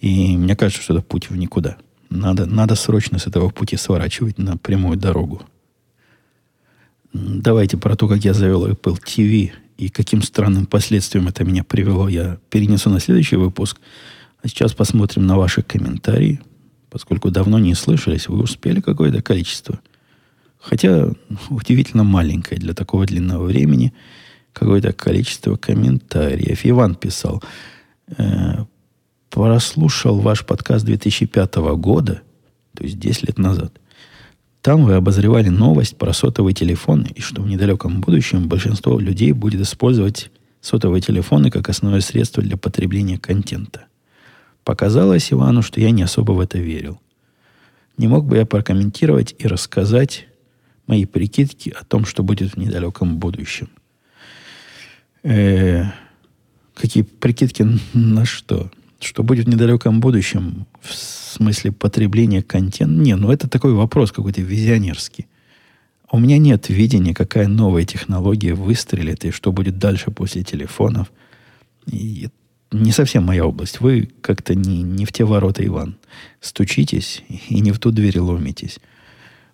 И 0.00 0.36
мне 0.36 0.54
кажется, 0.54 0.82
что 0.82 0.94
это 0.94 1.02
путь 1.02 1.30
в 1.30 1.36
никуда. 1.36 1.76
Надо, 2.10 2.46
надо 2.46 2.74
срочно 2.74 3.18
с 3.18 3.26
этого 3.26 3.50
пути 3.50 3.76
сворачивать 3.76 4.38
на 4.38 4.56
прямую 4.56 4.96
дорогу. 4.96 5.42
Давайте 7.12 7.76
про 7.76 7.96
то, 7.96 8.06
как 8.06 8.24
я 8.24 8.34
завел 8.34 8.66
Apple 8.66 8.98
TV 9.02 9.52
и 9.76 9.88
каким 9.88 10.22
странным 10.22 10.66
последствиям 10.66 11.28
это 11.28 11.44
меня 11.44 11.64
привело, 11.64 12.08
я 12.08 12.38
перенесу 12.50 12.90
на 12.90 13.00
следующий 13.00 13.36
выпуск. 13.36 13.78
А 14.42 14.48
сейчас 14.48 14.72
посмотрим 14.72 15.26
на 15.26 15.36
ваши 15.36 15.62
комментарии. 15.62 16.40
Поскольку 16.90 17.30
давно 17.30 17.58
не 17.58 17.74
слышались, 17.74 18.28
вы 18.28 18.42
успели 18.42 18.80
какое-то 18.80 19.20
количество. 19.22 19.80
Хотя 20.58 21.10
удивительно 21.50 22.04
маленькое 22.04 22.60
для 22.60 22.74
такого 22.74 23.06
длинного 23.06 23.44
времени 23.44 23.92
какое-то 24.52 24.92
количество 24.92 25.56
комментариев. 25.56 26.60
Иван 26.64 26.94
писал, 26.94 27.42
э, 28.16 28.64
прослушал 29.30 30.18
ваш 30.18 30.44
подкаст 30.44 30.84
2005 30.84 31.76
года, 31.76 32.22
то 32.74 32.84
есть 32.84 32.98
10 32.98 33.28
лет 33.28 33.38
назад. 33.38 33.78
Там 34.62 34.84
вы 34.84 34.94
обозревали 34.94 35.48
новость 35.48 35.96
про 35.96 36.12
сотовые 36.12 36.54
телефоны, 36.54 37.08
и 37.14 37.20
что 37.20 37.42
в 37.42 37.46
недалеком 37.46 38.00
будущем 38.00 38.48
большинство 38.48 38.98
людей 38.98 39.32
будет 39.32 39.60
использовать 39.60 40.30
сотовые 40.60 41.00
телефоны 41.00 41.50
как 41.50 41.68
основное 41.68 42.00
средство 42.00 42.42
для 42.42 42.56
потребления 42.56 43.18
контента. 43.18 43.87
Показалось 44.68 45.32
Ивану, 45.32 45.62
что 45.62 45.80
я 45.80 45.90
не 45.92 46.02
особо 46.02 46.32
в 46.32 46.40
это 46.40 46.58
верил. 46.58 47.00
Не 47.96 48.06
мог 48.06 48.26
бы 48.26 48.36
я 48.36 48.44
прокомментировать 48.44 49.34
и 49.38 49.46
рассказать 49.46 50.28
мои 50.86 51.06
прикидки 51.06 51.70
о 51.70 51.84
том, 51.84 52.04
что 52.04 52.22
будет 52.22 52.52
в 52.52 52.58
недалеком 52.58 53.16
будущем. 53.16 53.70
Э, 55.22 55.84
какие 56.74 57.02
прикидки 57.02 57.64
на 57.94 58.26
что? 58.26 58.70
Что 59.00 59.22
будет 59.22 59.46
в 59.46 59.48
недалеком 59.48 60.00
будущем 60.00 60.66
в 60.82 60.92
смысле 60.92 61.72
потребления 61.72 62.42
контента? 62.42 62.92
Не, 62.92 63.16
ну 63.16 63.32
это 63.32 63.48
такой 63.48 63.72
вопрос 63.72 64.12
какой-то 64.12 64.42
визионерский. 64.42 65.28
У 66.12 66.18
меня 66.18 66.36
нет 66.36 66.68
видения, 66.68 67.14
какая 67.14 67.48
новая 67.48 67.86
технология 67.86 68.52
выстрелит 68.52 69.24
и 69.24 69.30
что 69.30 69.50
будет 69.50 69.78
дальше 69.78 70.10
после 70.10 70.42
телефонов. 70.44 71.10
И 71.86 72.28
не 72.70 72.92
совсем 72.92 73.24
моя 73.24 73.46
область. 73.46 73.80
Вы 73.80 74.10
как-то 74.20 74.54
не, 74.54 74.82
не 74.82 75.04
в 75.04 75.12
те 75.12 75.24
ворота, 75.24 75.64
Иван. 75.64 75.96
Стучитесь 76.40 77.22
и 77.48 77.60
не 77.60 77.72
в 77.72 77.78
ту 77.78 77.90
дверь 77.90 78.18
ломитесь. 78.18 78.78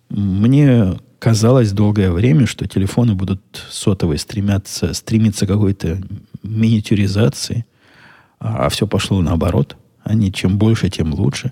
Мне 0.09 0.97
казалось 1.19 1.71
долгое 1.71 2.11
время, 2.11 2.45
что 2.45 2.67
телефоны 2.67 3.15
будут 3.15 3.41
сотовые 3.69 4.19
стремятся, 4.19 4.93
стремиться 4.93 5.45
к 5.45 5.49
какой-то 5.49 5.99
миниатюризации, 6.43 7.65
а, 8.39 8.65
а 8.65 8.69
все 8.69 8.85
пошло 8.85 9.21
наоборот. 9.21 9.77
Они 10.03 10.31
чем 10.31 10.57
больше, 10.57 10.89
тем 10.89 11.13
лучше. 11.13 11.51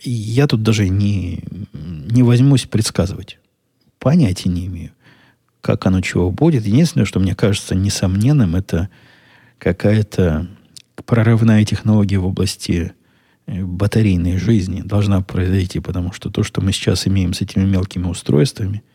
И 0.00 0.10
я 0.10 0.46
тут 0.46 0.62
даже 0.62 0.88
не, 0.88 1.44
не 1.72 2.22
возьмусь 2.22 2.64
предсказывать. 2.64 3.38
Понятия 3.98 4.48
не 4.48 4.66
имею, 4.66 4.90
как 5.60 5.86
оно 5.86 6.00
чего 6.00 6.30
будет. 6.30 6.66
Единственное, 6.66 7.06
что 7.06 7.20
мне 7.20 7.34
кажется 7.34 7.74
несомненным, 7.74 8.56
это 8.56 8.88
какая-то 9.58 10.48
прорывная 11.04 11.64
технология 11.64 12.18
в 12.18 12.26
области 12.26 12.92
э, 13.46 13.64
батарейной 13.64 14.38
жизни 14.38 14.82
должна 14.82 15.20
произойти, 15.20 15.80
потому 15.80 16.12
что 16.12 16.30
то, 16.30 16.42
что 16.42 16.60
мы 16.60 16.72
сейчас 16.72 17.06
имеем 17.06 17.34
с 17.34 17.40
этими 17.40 17.64
мелкими 17.64 18.06
устройствами– 18.06 18.82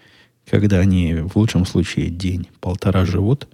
когда 0.49 0.79
они 0.79 1.15
в 1.15 1.35
лучшем 1.35 1.65
случае 1.65 2.09
день-полтора 2.09 3.05
живут, 3.05 3.47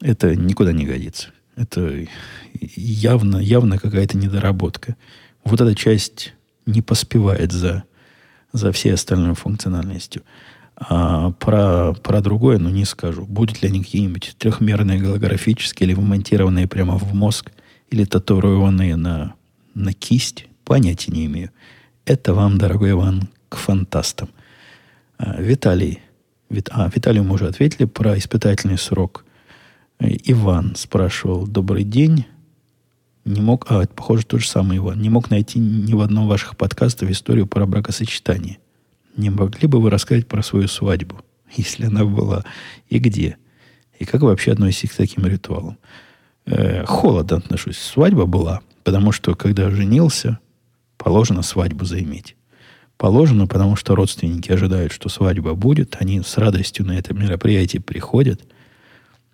это 0.00 0.34
никуда 0.36 0.72
не 0.72 0.84
годится. 0.84 1.30
Это 1.56 2.06
явно, 2.60 3.36
явно 3.38 3.78
какая-то 3.78 4.16
недоработка. 4.16 4.96
Вот 5.44 5.60
эта 5.60 5.74
часть 5.74 6.34
не 6.66 6.82
поспевает 6.82 7.52
за, 7.52 7.84
за 8.52 8.72
всей 8.72 8.94
остальной 8.94 9.34
функциональностью. 9.34 10.22
А 10.76 11.30
про, 11.32 11.94
про 11.94 12.20
другое, 12.20 12.58
ну, 12.58 12.70
не 12.70 12.84
скажу. 12.84 13.24
Будут 13.26 13.62
ли 13.62 13.68
они 13.68 13.82
какие-нибудь 13.82 14.34
трехмерные 14.38 14.98
голографические 14.98 15.88
или 15.88 15.94
вмонтированные 15.94 16.66
прямо 16.66 16.98
в 16.98 17.14
мозг, 17.14 17.52
или 17.90 18.04
татуированные 18.04 18.96
на, 18.96 19.34
на 19.74 19.92
кисть, 19.92 20.46
понятия 20.64 21.12
не 21.12 21.26
имею. 21.26 21.50
Это 22.04 22.34
вам, 22.34 22.58
дорогой 22.58 22.92
Иван, 22.92 23.28
к 23.48 23.56
фантастам– 23.56 24.28
а, 25.22 25.40
Виталий. 25.40 26.00
Вит, 26.50 26.68
а, 26.72 26.90
Виталию 26.92 27.22
мы 27.22 27.34
уже 27.34 27.46
ответили 27.46 27.84
про 27.84 28.18
испытательный 28.18 28.76
срок. 28.76 29.24
Э, 30.00 30.08
Иван 30.24 30.74
спрашивал, 30.74 31.46
добрый 31.46 31.84
день. 31.84 32.26
Не 33.24 33.40
мог, 33.40 33.66
а, 33.68 33.84
это, 33.84 33.94
похоже, 33.94 34.26
тот 34.26 34.40
же 34.40 34.48
самый 34.48 34.78
Иван. 34.78 35.00
Не 35.00 35.10
мог 35.10 35.30
найти 35.30 35.60
ни 35.60 35.94
в 35.94 36.00
одном 36.00 36.26
ваших 36.26 36.56
подкастов 36.56 37.08
историю 37.08 37.46
про 37.46 37.66
бракосочетание. 37.66 38.58
Не 39.16 39.30
могли 39.30 39.68
бы 39.68 39.80
вы 39.80 39.90
рассказать 39.90 40.26
про 40.26 40.42
свою 40.42 40.68
свадьбу, 40.68 41.20
если 41.56 41.86
она 41.86 42.04
была, 42.04 42.44
и 42.88 42.98
где? 42.98 43.36
И 43.98 44.04
как 44.04 44.22
вы 44.22 44.28
вообще 44.28 44.52
относитесь 44.52 44.90
к 44.90 44.96
таким 44.96 45.26
ритуалам? 45.26 45.78
Э, 46.46 46.84
холодно 46.86 47.36
отношусь. 47.36 47.78
Свадьба 47.78 48.26
была, 48.26 48.60
потому 48.84 49.12
что, 49.12 49.34
когда 49.34 49.70
женился, 49.70 50.38
положено 50.96 51.42
свадьбу 51.42 51.84
заиметь 51.84 52.36
положено, 53.02 53.48
потому 53.48 53.74
что 53.74 53.96
родственники 53.96 54.52
ожидают, 54.52 54.92
что 54.92 55.08
свадьба 55.08 55.54
будет. 55.54 55.96
Они 55.98 56.22
с 56.22 56.38
радостью 56.38 56.86
на 56.86 56.92
это 56.92 57.12
мероприятие 57.12 57.82
приходят. 57.82 58.40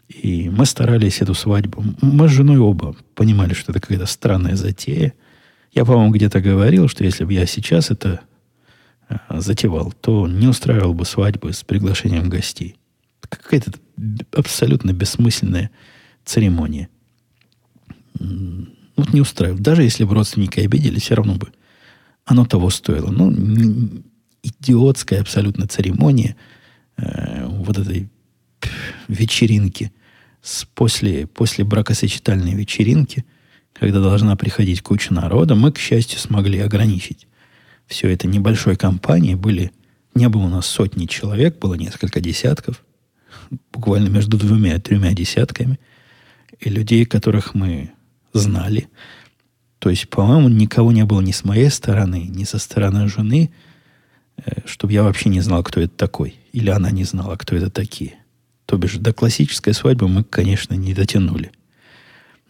И 0.09 0.49
мы 0.49 0.65
старались 0.65 1.21
эту 1.21 1.35
свадьбу. 1.35 1.85
Мы 2.01 2.29
с 2.29 2.33
женой 2.33 2.57
оба 2.57 2.97
понимали, 3.15 3.53
что 3.53 3.73
это 3.73 3.81
какая-то 3.83 4.07
странная 4.07 4.57
затея. 4.57 5.13
Я, 5.71 5.85
по-моему, 5.85 6.13
где-то 6.13 6.41
говорил, 6.41 6.89
что 6.89 7.05
если 7.05 7.25
бы 7.25 7.35
я 7.35 7.45
сейчас 7.45 7.91
это 7.91 8.21
затевал, 9.31 9.93
то 9.93 10.27
не 10.29 10.47
устраивал 10.47 10.95
бы 10.95 11.05
свадьбы 11.05 11.53
с 11.53 11.65
приглашением 11.65 12.29
гостей. 12.29 12.77
Какая-то 13.29 13.73
абсолютно 14.33 14.93
бессмысленная 14.93 15.71
церемония. 16.25 16.89
Вот 18.19 19.13
не 19.13 19.21
устраивал. 19.21 19.59
Даже 19.59 19.83
если 19.83 20.05
бы 20.05 20.15
родственники 20.15 20.61
обиделись, 20.61 21.03
все 21.03 21.15
равно 21.15 21.35
бы 21.35 21.53
оно 22.25 22.45
того 22.45 22.69
стоило. 22.71 23.11
Ну, 23.11 23.33
идиотская 24.43 25.21
абсолютно 25.21 25.67
церемония 25.67 26.37
э, 26.97 27.47
вот 27.47 27.79
этой 27.79 28.11
вечеринки 29.09 29.93
с, 30.43 30.65
после, 30.67 31.27
после 31.27 31.65
бракосочетальной 31.65 32.55
вечеринки, 32.55 33.25
когда 33.73 34.01
должна 34.01 34.37
приходить 34.37 34.83
куча 34.83 35.15
народа, 35.15 35.55
мы, 35.55 35.73
к 35.73 35.79
счастью, 35.79 36.19
смогли 36.19 36.59
ограничить 36.59 37.27
все 37.89 38.09
это 38.09 38.29
небольшой 38.29 38.77
компанией. 38.77 39.35
Были, 39.35 39.73
не 40.15 40.29
было 40.29 40.43
у 40.43 40.49
нас 40.49 40.67
сотни 40.67 41.07
человек, 41.07 41.59
было 41.59 41.75
несколько 41.75 42.21
десятков, 42.21 42.85
буквально 43.73 44.09
между 44.09 44.37
двумя 44.37 44.77
и 44.77 44.81
тремя 44.81 45.13
десятками, 45.13 45.81
и 46.61 46.69
людей, 46.69 47.05
которых 47.05 47.55
мы 47.55 47.91
знали– 48.33 48.89
то 49.79 49.91
есть, 49.91 50.09
по-моему, 50.09 50.49
никого 50.49 50.93
не 50.93 51.05
было 51.05 51.21
ни 51.21 51.33
с 51.33 51.45
моей 51.45 51.71
стороны, 51.71 52.27
ни 52.29 52.45
со 52.45 52.59
стороны 52.59 53.09
жены, 53.09 53.51
э, 54.37 54.61
чтобы 54.65 54.93
я 54.93 55.03
вообще 55.03 55.29
не 55.29 55.41
знал, 55.41 55.63
кто 55.63 55.81
это 55.81 55.95
такой. 55.95 56.35
Или 56.53 56.71
она 56.71 56.91
не 56.91 57.05
знала, 57.05 57.37
кто 57.37 57.55
это 57.55 57.71
такие. 57.71 58.15
То 58.67 58.77
бишь, 58.77 58.97
до 58.97 59.13
классической 59.13 59.73
свадьбы 59.75 60.09
мы, 60.09 60.25
конечно, 60.25 60.75
не 60.75 60.95
дотянули. 60.95 61.53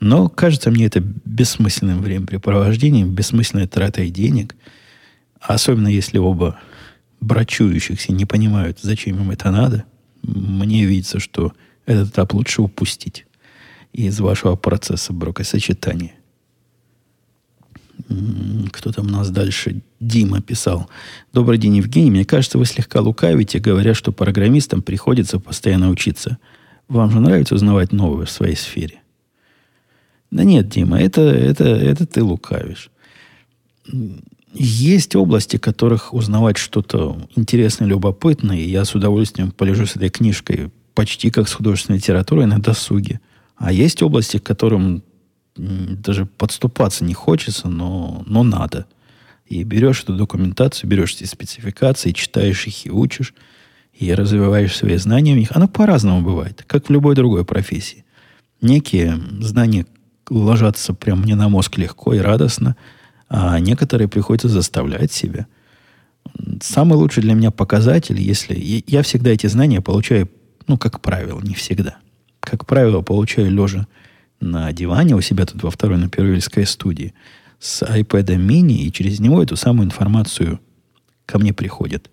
Но 0.00 0.28
кажется 0.28 0.70
мне 0.70 0.86
это 0.86 1.00
бессмысленным 1.00 2.00
времяпрепровождением, 2.00 3.10
бессмысленной 3.10 3.66
тратой 3.66 4.10
денег. 4.10 4.56
Особенно 5.48 5.88
если 5.88 6.18
оба 6.18 6.60
брачующихся 7.22 8.12
не 8.12 8.26
понимают, 8.26 8.80
зачем 8.82 9.16
им 9.16 9.30
это 9.30 9.50
надо. 9.50 9.86
Мне 10.22 10.84
видится, 10.84 11.20
что 11.20 11.54
этот 11.86 12.10
этап 12.10 12.34
лучше 12.34 12.60
упустить 12.60 13.24
из 13.94 14.20
вашего 14.20 14.56
процесса 14.56 15.14
бракосочетания. 15.14 16.12
Кто 18.06 18.68
Кто 18.72 18.92
там 18.92 19.06
у 19.06 19.10
нас 19.10 19.30
дальше? 19.30 19.80
Дима 20.00 20.42
писал. 20.42 20.90
Добрый 21.32 21.56
день, 21.56 21.76
Евгений. 21.76 22.10
Мне 22.10 22.26
кажется, 22.26 22.58
вы 22.58 22.66
слегка 22.66 23.00
лукавите, 23.00 23.58
говоря, 23.58 23.94
что 23.94 24.12
программистам 24.12 24.82
приходится 24.82 25.40
постоянно 25.40 25.88
учиться. 25.88 26.36
Вам 26.88 27.10
же 27.10 27.20
нравится 27.20 27.54
узнавать 27.54 27.90
новое 27.92 28.26
в 28.26 28.30
своей 28.30 28.54
сфере? 28.54 29.00
Да 30.30 30.44
нет, 30.44 30.68
Дима, 30.68 31.00
это, 31.00 31.22
это, 31.22 31.64
это 31.64 32.06
ты 32.06 32.22
лукавишь. 32.22 32.90
Есть 34.54 35.14
области, 35.14 35.56
в 35.56 35.60
которых 35.60 36.14
узнавать 36.14 36.56
что-то 36.56 37.28
интересное, 37.36 37.86
любопытное, 37.86 38.56
и 38.56 38.68
я 38.68 38.84
с 38.84 38.94
удовольствием 38.94 39.50
полежу 39.50 39.86
с 39.86 39.96
этой 39.96 40.08
книжкой 40.08 40.70
почти 40.94 41.30
как 41.30 41.48
с 41.48 41.52
художественной 41.52 41.98
литературой 41.98 42.46
на 42.46 42.58
досуге. 42.58 43.20
А 43.56 43.72
есть 43.72 44.02
области, 44.02 44.38
к 44.38 44.44
которым 44.44 45.02
даже 45.56 46.26
подступаться 46.26 47.04
не 47.04 47.14
хочется, 47.14 47.68
но, 47.68 48.22
но 48.26 48.42
надо. 48.42 48.86
И 49.46 49.62
берешь 49.64 50.02
эту 50.02 50.14
документацию, 50.14 50.88
берешь 50.88 51.14
эти 51.14 51.24
спецификации, 51.24 52.12
читаешь 52.12 52.66
их 52.66 52.86
и 52.86 52.90
учишь, 52.90 53.34
и 53.92 54.12
развиваешь 54.14 54.76
свои 54.76 54.96
знания 54.96 55.34
в 55.34 55.38
них. 55.38 55.50
Оно 55.52 55.68
по-разному 55.68 56.22
бывает, 56.22 56.64
как 56.66 56.88
в 56.88 56.92
любой 56.92 57.14
другой 57.14 57.44
профессии. 57.44 58.04
Некие 58.60 59.18
знания 59.40 59.86
ложатся 60.30 60.94
прям 60.94 61.22
мне 61.22 61.34
на 61.34 61.48
мозг 61.48 61.78
легко 61.78 62.14
и 62.14 62.18
радостно, 62.18 62.76
а 63.28 63.58
некоторые 63.60 64.08
приходится 64.08 64.48
заставлять 64.48 65.12
себя. 65.12 65.46
Самый 66.60 66.94
лучший 66.94 67.22
для 67.22 67.34
меня 67.34 67.50
показатель, 67.50 68.20
если... 68.20 68.82
Я 68.86 69.02
всегда 69.02 69.30
эти 69.30 69.46
знания 69.46 69.80
получаю, 69.80 70.30
ну, 70.66 70.76
как 70.78 71.00
правило, 71.00 71.40
не 71.40 71.54
всегда. 71.54 71.96
Как 72.40 72.66
правило, 72.66 73.02
получаю 73.02 73.50
лежа 73.50 73.86
на 74.40 74.72
диване 74.72 75.16
у 75.16 75.20
себя 75.20 75.46
тут 75.46 75.62
во 75.62 75.70
второй 75.70 75.98
на 75.98 76.08
Первильской 76.08 76.66
студии 76.66 77.14
с 77.58 77.82
iPad 77.82 78.36
mini, 78.36 78.76
и 78.76 78.92
через 78.92 79.20
него 79.20 79.42
эту 79.42 79.56
самую 79.56 79.86
информацию 79.86 80.60
ко 81.26 81.38
мне 81.38 81.52
приходит. 81.52 82.10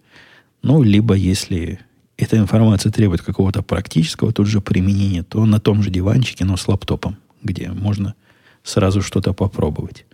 Ну, 0.64 0.82
либо 0.82 1.14
если 1.14 1.80
эта 2.18 2.38
информация 2.38 2.92
требует 2.92 3.22
какого-то 3.22 3.62
практического 3.62 4.32
тут 4.32 4.48
же 4.48 4.62
применения, 4.62 5.24
то 5.24 5.46
на 5.46 5.60
том 5.60 5.84
же 5.84 5.92
диванчике, 5.92 6.46
но 6.46 6.58
с 6.58 6.68
лаптопом, 6.68 7.18
где 7.44 7.70
можно 7.70 8.16
сразу 8.64 9.02
что-то 9.02 9.34
попробовать. 9.34 10.06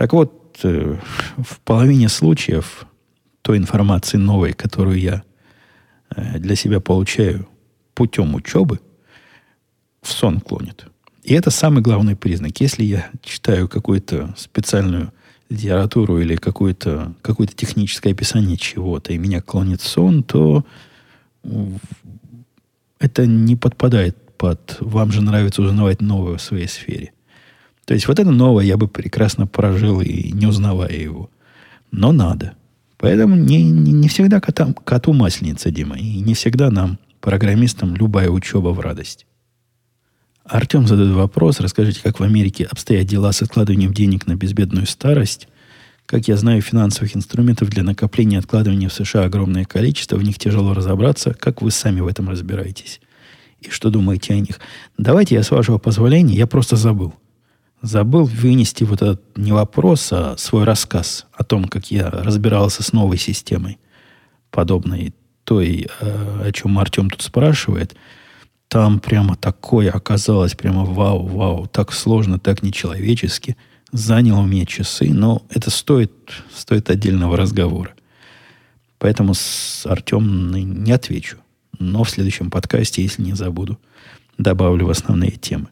Так 0.00 0.14
вот, 0.14 0.58
э, 0.62 0.96
в 1.36 1.60
половине 1.60 2.08
случаев 2.08 2.86
той 3.42 3.58
информации 3.58 4.16
новой, 4.16 4.54
которую 4.54 4.98
я 4.98 5.24
э, 6.16 6.38
для 6.38 6.56
себя 6.56 6.80
получаю 6.80 7.46
путем 7.92 8.34
учебы, 8.34 8.80
в 10.00 10.10
сон 10.10 10.40
клонит. 10.40 10.86
И 11.22 11.34
это 11.34 11.50
самый 11.50 11.82
главный 11.82 12.16
признак. 12.16 12.58
Если 12.62 12.82
я 12.82 13.10
читаю 13.22 13.68
какую-то 13.68 14.34
специальную 14.38 15.12
литературу 15.50 16.18
или 16.18 16.36
какое-то 16.36 17.12
какое 17.20 17.46
техническое 17.48 18.12
описание 18.12 18.56
чего-то, 18.56 19.12
и 19.12 19.18
меня 19.18 19.42
клонит 19.42 19.82
сон, 19.82 20.22
то 20.22 20.64
это 22.98 23.26
не 23.26 23.54
подпадает 23.54 24.16
под 24.38 24.78
«вам 24.80 25.12
же 25.12 25.20
нравится 25.20 25.60
узнавать 25.60 26.00
новое 26.00 26.38
в 26.38 26.42
своей 26.42 26.68
сфере». 26.68 27.12
То 27.90 27.94
есть 27.94 28.06
вот 28.06 28.20
это 28.20 28.30
новое 28.30 28.64
я 28.64 28.76
бы 28.76 28.86
прекрасно 28.86 29.48
прожил 29.48 30.00
и 30.00 30.30
не 30.30 30.46
узнавая 30.46 30.92
его. 30.92 31.28
Но 31.90 32.12
надо. 32.12 32.52
Поэтому 32.98 33.34
не, 33.34 33.64
не, 33.64 33.90
не 33.90 34.06
всегда 34.06 34.40
котам, 34.40 34.74
коту 34.74 35.12
масленица, 35.12 35.72
Дима. 35.72 35.98
И 35.98 36.20
не 36.20 36.34
всегда 36.34 36.70
нам, 36.70 37.00
программистам, 37.20 37.96
любая 37.96 38.30
учеба 38.30 38.68
в 38.68 38.78
радость. 38.78 39.26
Артем 40.44 40.86
задает 40.86 41.14
вопрос. 41.14 41.58
Расскажите, 41.58 42.00
как 42.00 42.20
в 42.20 42.22
Америке 42.22 42.68
обстоят 42.70 43.08
дела 43.08 43.32
с 43.32 43.42
откладыванием 43.42 43.92
денег 43.92 44.28
на 44.28 44.36
безбедную 44.36 44.86
старость? 44.86 45.48
Как 46.06 46.28
я 46.28 46.36
знаю, 46.36 46.62
финансовых 46.62 47.16
инструментов 47.16 47.70
для 47.70 47.82
накопления 47.82 48.36
и 48.36 48.38
откладывания 48.38 48.88
в 48.88 48.94
США 48.94 49.24
огромное 49.24 49.64
количество, 49.64 50.14
в 50.14 50.22
них 50.22 50.38
тяжело 50.38 50.74
разобраться. 50.74 51.34
Как 51.34 51.60
вы 51.60 51.72
сами 51.72 51.98
в 51.98 52.06
этом 52.06 52.28
разбираетесь? 52.28 53.00
И 53.60 53.68
что 53.68 53.90
думаете 53.90 54.34
о 54.34 54.38
них? 54.38 54.60
Давайте 54.96 55.34
я, 55.34 55.42
с 55.42 55.50
вашего 55.50 55.78
позволения, 55.78 56.36
я 56.36 56.46
просто 56.46 56.76
забыл. 56.76 57.14
Забыл 57.82 58.24
вынести 58.24 58.84
вот 58.84 59.02
этот 59.02 59.38
не 59.38 59.52
вопрос, 59.52 60.12
а 60.12 60.36
свой 60.36 60.64
рассказ 60.64 61.26
о 61.32 61.44
том, 61.44 61.64
как 61.64 61.90
я 61.90 62.10
разбирался 62.10 62.82
с 62.82 62.92
новой 62.92 63.16
системой, 63.16 63.78
подобной 64.50 65.14
той, 65.44 65.88
э, 66.00 66.42
о 66.46 66.52
чем 66.52 66.78
Артем 66.78 67.10
тут 67.10 67.22
спрашивает– 67.22 67.96
там 68.70 69.00
прямо 69.00 69.34
такое 69.34 69.90
оказалось, 69.90 70.54
прямо 70.54 70.84
вау, 70.84 71.26
вау, 71.26 71.66
так 71.66 71.92
сложно, 71.92 72.38
так 72.38 72.62
нечеловечески. 72.62 73.56
Заняло 73.90 74.42
у 74.42 74.46
меня 74.46 74.64
часы, 74.64 75.12
но 75.12 75.42
это 75.50 75.70
стоит, 75.70 76.12
стоит 76.54 76.88
отдельного 76.88 77.36
разговора. 77.36 77.94
Поэтому 78.98 79.34
с 79.34 79.84
Артем 79.86 80.52
не 80.52 80.92
отвечу. 80.92 81.38
Но 81.80 82.04
в 82.04 82.10
следующем 82.10 82.48
подкасте, 82.48 83.02
если 83.02 83.22
не 83.22 83.32
забуду, 83.32 83.76
добавлю 84.38 84.86
в 84.86 84.90
основные 84.90 85.32
темы. 85.32 85.66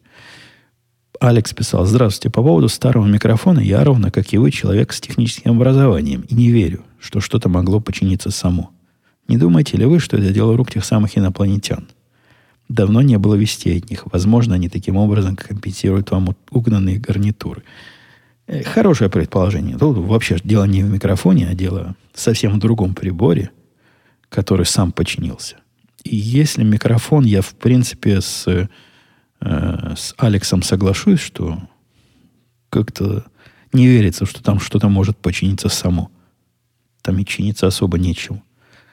Алекс 1.20 1.52
писал, 1.52 1.84
здравствуйте, 1.84 2.32
по 2.32 2.42
поводу 2.42 2.68
старого 2.68 3.04
микрофона 3.06 3.58
я 3.58 3.82
ровно, 3.82 4.12
как 4.12 4.32
и 4.32 4.38
вы, 4.38 4.52
человек 4.52 4.92
с 4.92 5.00
техническим 5.00 5.52
образованием, 5.52 6.20
и 6.22 6.34
не 6.34 6.50
верю, 6.50 6.84
что 7.00 7.20
что-то 7.20 7.48
могло 7.48 7.80
починиться 7.80 8.30
само. 8.30 8.70
Не 9.26 9.36
думаете 9.36 9.76
ли 9.76 9.84
вы, 9.84 9.98
что 9.98 10.16
это 10.16 10.32
дело 10.32 10.56
рук 10.56 10.70
тех 10.70 10.84
самых 10.84 11.18
инопланетян? 11.18 11.88
Давно 12.68 13.02
не 13.02 13.18
было 13.18 13.34
вестей 13.34 13.78
от 13.78 13.90
них. 13.90 14.04
Возможно, 14.12 14.54
они 14.54 14.68
таким 14.68 14.96
образом 14.96 15.34
компенсируют 15.34 16.10
вам 16.12 16.36
угнанные 16.50 16.98
гарнитуры. 16.98 17.64
Э, 18.46 18.62
хорошее 18.62 19.10
предположение. 19.10 19.76
Тут 19.76 19.96
вообще 19.96 20.36
дело 20.44 20.64
не 20.64 20.84
в 20.84 20.90
микрофоне, 20.90 21.48
а 21.48 21.54
дело 21.54 21.96
совсем 22.14 22.52
в 22.52 22.58
другом 22.58 22.94
приборе, 22.94 23.50
который 24.28 24.66
сам 24.66 24.92
починился. 24.92 25.56
И 26.04 26.14
если 26.14 26.62
микрофон, 26.62 27.24
я 27.24 27.42
в 27.42 27.54
принципе 27.54 28.20
с, 28.20 28.68
э, 29.40 29.94
с 29.96 30.14
Алексом 30.18 30.62
соглашусь, 30.62 31.20
что 31.20 31.58
как-то 32.70 33.24
не 33.72 33.86
верится, 33.86 34.26
что 34.26 34.42
там 34.42 34.60
что-то 34.60 34.88
может 34.88 35.16
починиться 35.16 35.68
само. 35.68 36.10
Там 37.02 37.18
и 37.18 37.24
чиниться 37.24 37.66
особо 37.66 37.98
нечего. 37.98 38.42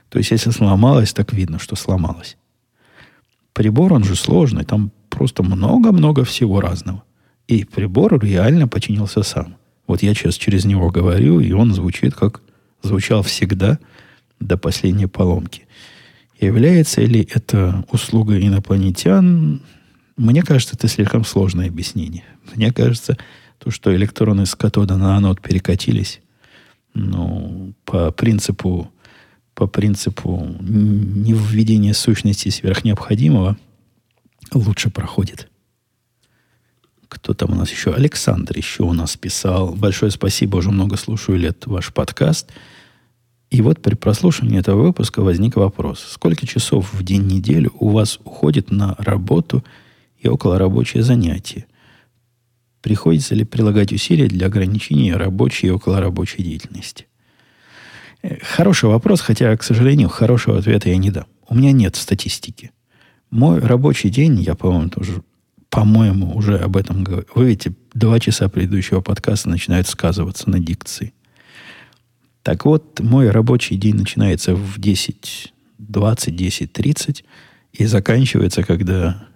То 0.09 0.19
есть, 0.19 0.31
если 0.31 0.51
сломалось, 0.51 1.13
так 1.13 1.33
видно, 1.33 1.59
что 1.59 1.75
сломалось. 1.75 2.37
Прибор, 3.53 3.93
он 3.93 4.03
же 4.03 4.15
сложный, 4.15 4.65
там 4.65 4.91
просто 5.09 5.43
много-много 5.43 6.25
всего 6.25 6.61
разного. 6.61 7.03
И 7.47 7.63
прибор 7.63 8.19
реально 8.19 8.67
починился 8.67 9.23
сам. 9.23 9.55
Вот 9.87 10.01
я 10.01 10.13
сейчас 10.13 10.35
через 10.35 10.65
него 10.65 10.89
говорю, 10.89 11.39
и 11.39 11.51
он 11.51 11.73
звучит, 11.73 12.15
как 12.15 12.41
звучал 12.81 13.21
всегда 13.23 13.79
до 14.39 14.57
последней 14.57 15.07
поломки. 15.07 15.67
Является 16.39 17.01
ли 17.01 17.27
это 17.33 17.85
услуга 17.91 18.39
инопланетян? 18.39 19.61
Мне 20.17 20.43
кажется, 20.43 20.75
это 20.75 20.87
слишком 20.87 21.25
сложное 21.25 21.67
объяснение. 21.67 22.23
Мне 22.53 22.71
кажется, 22.71 23.17
то, 23.57 23.71
что 23.71 23.95
электроны 23.95 24.45
с 24.45 24.55
катода 24.55 24.97
на 24.97 25.17
анод 25.17 25.41
перекатились, 25.41 26.21
ну, 26.93 27.73
по 27.83 28.11
принципу 28.11 28.91
по 29.55 29.67
принципу 29.67 30.53
не 30.59 31.31
введения 31.31 31.93
сущности 31.93 32.49
сверх 32.49 32.83
необходимого 32.83 33.57
лучше 34.53 34.89
проходит. 34.89 35.49
Кто 37.07 37.33
там 37.33 37.53
у 37.53 37.55
нас 37.55 37.71
еще? 37.71 37.93
Александр 37.93 38.57
еще 38.57 38.83
у 38.83 38.91
нас 38.91 39.15
писал. 39.15 39.73
Большое 39.73 40.11
спасибо, 40.11 40.57
уже 40.57 40.71
много 40.71 40.97
слушаю 40.97 41.37
лет 41.37 41.65
ваш 41.67 41.93
подкаст. 41.93 42.51
И 43.49 43.61
вот 43.61 43.81
при 43.81 43.95
прослушивании 43.95 44.59
этого 44.59 44.83
выпуска 44.83 45.21
возник 45.21 45.55
вопрос. 45.55 46.05
Сколько 46.05 46.45
часов 46.45 46.93
в 46.93 47.03
день 47.03 47.25
недели 47.25 47.69
у 47.79 47.89
вас 47.89 48.19
уходит 48.25 48.71
на 48.71 48.95
работу 48.97 49.63
и 50.25 50.29
около 50.29 50.57
рабочие 50.57 51.03
занятия? 51.03 51.65
Приходится 52.81 53.35
ли 53.35 53.45
прилагать 53.45 53.93
усилия 53.93 54.27
для 54.27 54.47
ограничения 54.47 55.15
рабочей 55.15 55.67
и 55.67 55.71
околорабочей 55.71 56.43
деятельности? 56.43 57.07
Хороший 58.41 58.89
вопрос, 58.89 59.21
хотя, 59.21 59.55
к 59.55 59.63
сожалению, 59.63 60.09
хорошего 60.09 60.57
ответа 60.57 60.89
я 60.89 60.97
не 60.97 61.11
дам. 61.11 61.25
У 61.47 61.55
меня 61.55 61.71
нет 61.71 61.95
статистики. 61.95 62.71
Мой 63.29 63.59
рабочий 63.59 64.09
день, 64.09 64.41
я, 64.41 64.55
по-моему, 64.55 64.89
тоже, 64.89 65.23
по-моему, 65.69 66.35
уже 66.35 66.57
об 66.57 66.77
этом 66.77 67.03
говорю. 67.03 67.25
Вы 67.35 67.47
видите, 67.47 67.73
два 67.93 68.19
часа 68.19 68.49
предыдущего 68.49 69.01
подкаста 69.01 69.49
начинают 69.49 69.87
сказываться 69.87 70.49
на 70.49 70.59
дикции. 70.59 71.13
Так 72.41 72.65
вот, 72.65 72.99
мой 72.99 73.29
рабочий 73.29 73.75
день 73.75 73.95
начинается 73.95 74.55
в 74.55 74.79
10, 74.79 75.53
20, 75.79 76.35
10, 76.35 76.73
30 76.73 77.25
и 77.73 77.85
заканчивается, 77.85 78.63
когда, 78.63 79.27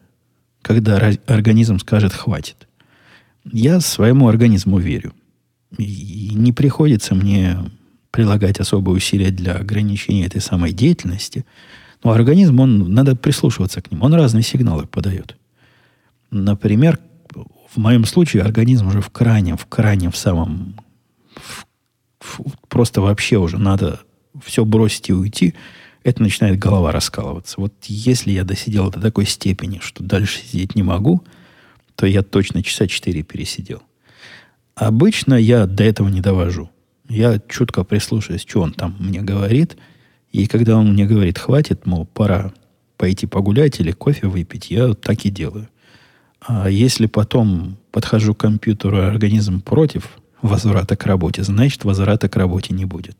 когда 0.61 0.97
организм 1.27 1.79
скажет 1.79 2.13
«хватит». 2.13 2.67
Я 3.51 3.79
своему 3.79 4.27
организму 4.27 4.79
верю. 4.79 5.13
И 5.77 6.31
не 6.33 6.51
приходится 6.51 7.15
мне 7.15 7.57
прилагать 8.11 8.59
особые 8.59 8.95
усилия 8.95 9.31
для 9.31 9.55
ограничения 9.55 10.25
этой 10.25 10.41
самой 10.41 10.73
деятельности. 10.73 11.45
Но 12.03 12.11
организм, 12.11 12.59
он, 12.59 12.93
надо 12.93 13.15
прислушиваться 13.15 13.81
к 13.81 13.91
нему. 13.91 14.05
Он 14.05 14.13
разные 14.13 14.43
сигналы 14.43 14.87
подает. 14.87 15.37
Например, 16.31 16.99
в 17.69 17.77
моем 17.77 18.05
случае 18.05 18.43
организм 18.43 18.87
уже 18.87 19.01
в 19.01 19.09
крайнем, 19.09 19.57
в 19.57 19.65
крайнем, 19.67 20.11
в 20.11 20.17
самом, 20.17 20.75
в 22.19 22.41
просто 22.67 23.01
вообще 23.01 23.37
уже 23.37 23.57
надо 23.57 24.01
все 24.43 24.65
бросить 24.65 25.09
и 25.09 25.13
уйти, 25.13 25.55
это 26.03 26.21
начинает 26.21 26.57
голова 26.57 26.91
раскалываться. 26.91 27.55
Вот 27.59 27.73
если 27.85 28.31
я 28.31 28.43
досидел 28.43 28.89
до 28.89 28.99
такой 28.99 29.25
степени, 29.25 29.79
что 29.81 30.03
дальше 30.03 30.39
сидеть 30.39 30.75
не 30.75 30.83
могу, 30.83 31.23
то 31.95 32.05
я 32.05 32.23
точно 32.23 32.63
часа 32.63 32.87
четыре 32.87 33.23
пересидел. 33.23 33.81
Обычно 34.75 35.33
я 35.33 35.65
до 35.65 35.83
этого 35.83 36.07
не 36.07 36.21
довожу. 36.21 36.69
Я 37.09 37.41
чутко 37.49 37.83
прислушаюсь, 37.83 38.45
что 38.47 38.61
он 38.61 38.71
там 38.71 38.95
мне 38.99 39.21
говорит. 39.21 39.77
И 40.31 40.47
когда 40.47 40.77
он 40.77 40.93
мне 40.93 41.05
говорит, 41.05 41.37
хватит, 41.37 41.85
мол, 41.85 42.05
пора 42.05 42.53
пойти 42.97 43.25
погулять 43.25 43.79
или 43.79 43.91
кофе 43.91 44.27
выпить, 44.27 44.71
я 44.71 44.93
так 44.93 45.25
и 45.25 45.29
делаю. 45.29 45.67
А 46.39 46.69
если 46.69 47.07
потом 47.07 47.77
подхожу 47.91 48.33
к 48.33 48.39
компьютеру, 48.39 49.01
организм 49.01 49.59
против 49.61 50.17
возврата 50.41 50.95
к 50.95 51.05
работе, 51.05 51.43
значит, 51.43 51.83
возврата 51.83 52.29
к 52.29 52.35
работе 52.35 52.73
не 52.73 52.85
будет. 52.85 53.17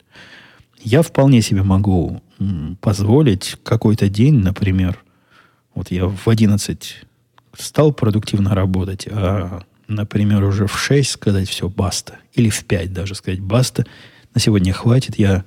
Я 0.79 1.01
вполне 1.01 1.41
себе 1.41 1.63
могу 1.63 2.21
позволить 2.81 3.57
какой-то 3.63 4.09
день, 4.09 4.35
например, 4.35 5.03
вот 5.75 5.91
я 5.91 6.07
в 6.07 6.27
11 6.27 7.05
стал 7.57 7.93
продуктивно 7.93 8.55
работать, 8.55 9.07
а, 9.09 9.63
например, 9.87 10.43
уже 10.43 10.67
в 10.67 10.77
6 10.77 11.09
сказать 11.09 11.49
все, 11.49 11.69
баста. 11.69 12.15
Или 12.33 12.49
в 12.49 12.63
5 12.65 12.93
даже 12.93 13.15
сказать 13.15 13.41
баста. 13.41 13.85
На 14.33 14.41
сегодня 14.41 14.73
хватит, 14.73 15.17
я 15.17 15.43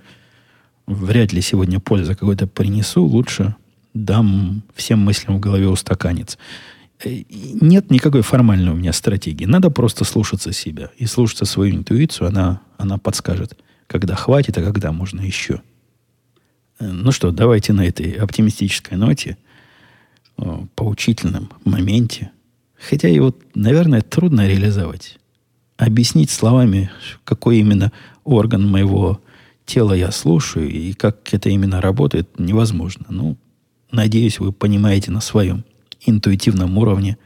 вряд 0.86 1.32
ли 1.32 1.40
сегодня 1.40 1.80
пользу 1.80 2.12
какой-то 2.12 2.46
принесу, 2.46 3.04
лучше 3.04 3.54
дам 3.94 4.62
всем 4.74 5.00
мыслям 5.00 5.36
в 5.36 5.40
голове 5.40 5.68
устаканец. 5.68 6.38
Э, 7.04 7.22
нет 7.30 7.90
никакой 7.90 8.22
формальной 8.22 8.72
у 8.72 8.76
меня 8.76 8.92
стратегии. 8.92 9.44
Надо 9.44 9.70
просто 9.70 10.04
слушаться 10.04 10.52
себя 10.52 10.90
и 10.96 11.06
слушаться 11.06 11.44
свою 11.44 11.76
интуицию. 11.76 12.28
Она, 12.28 12.60
она 12.78 12.98
подскажет, 12.98 13.58
когда 13.93 14.14
хватит, 14.14 14.57
а 14.57 14.62
когда 14.62 14.90
можно 14.90 15.20
еще. 15.20 15.61
Э, 16.80 16.86
ну 16.86 17.12
что, 17.12 17.30
давайте 17.30 17.74
на 17.74 17.86
этой 17.86 18.12
оптимистической 18.12 18.97
ноте, 18.97 19.36
поучительном 20.74 21.51
моменте, 21.64 22.30
хотя 22.74 23.09
его, 23.09 23.36
наверное, 23.55 24.01
трудно 24.01 24.49
реализовать. 24.49 25.18
Объяснить 25.76 26.30
словами, 26.30 26.90
какой 27.24 27.59
именно 27.59 27.93
орган 28.24 28.66
моего 28.66 29.20
тела 29.66 29.93
я 29.93 30.11
слушаю 30.11 30.70
и 30.70 30.95
как 30.95 31.32
это 31.34 31.51
именно 31.51 31.80
работает, 31.80 32.38
невозможно. 32.38 33.07
Ну, 33.11 33.36
надеюсь, 33.90 34.38
вы 34.40 34.53
понимаете 34.53 35.11
на 35.11 35.20
своем 35.20 35.64
интуитивном 36.01 36.78
уровне, 36.78 37.18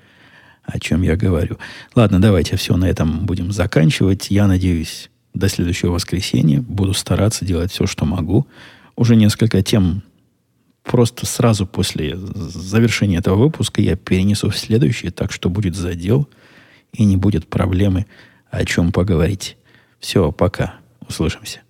о 0.65 0.81
чем 0.81 1.03
я 1.03 1.17
говорю. 1.17 1.59
Ладно, 1.95 2.21
давайте 2.21 2.57
все 2.57 2.77
на 2.77 2.87
этом 2.87 3.25
будем 3.25 3.53
заканчивать. 3.53 4.31
Я 4.31 4.49
надеюсь, 4.49 5.11
до 5.37 5.49
следующего 5.49 5.93
воскресенья 5.93 6.61
буду 6.63 6.95
стараться 6.95 7.45
делать 7.45 7.71
все, 7.71 7.87
что 7.87 8.05
могу. 8.05 8.47
Уже 8.97 9.17
несколько 9.17 9.63
тем 9.63 10.03
просто 10.83 11.27
сразу 11.27 11.67
после 11.67 12.17
завершения 12.17 13.19
этого 13.19 13.37
выпуска 13.37 13.83
я 13.83 13.97
перенесу 13.97 14.51
в 14.51 14.57
следующий, 14.57 15.11
так 15.11 15.33
что 15.33 15.51
будет 15.51 15.75
задел 15.75 16.29
и 16.93 17.05
не 17.05 17.17
будет 17.17 17.49
проблемы 17.49 18.07
о 18.51 18.65
чем 18.65 18.93
поговорить. 18.93 19.57
Все, 19.99 20.33
пока. 20.33 20.77
Услышимся. 21.07 21.61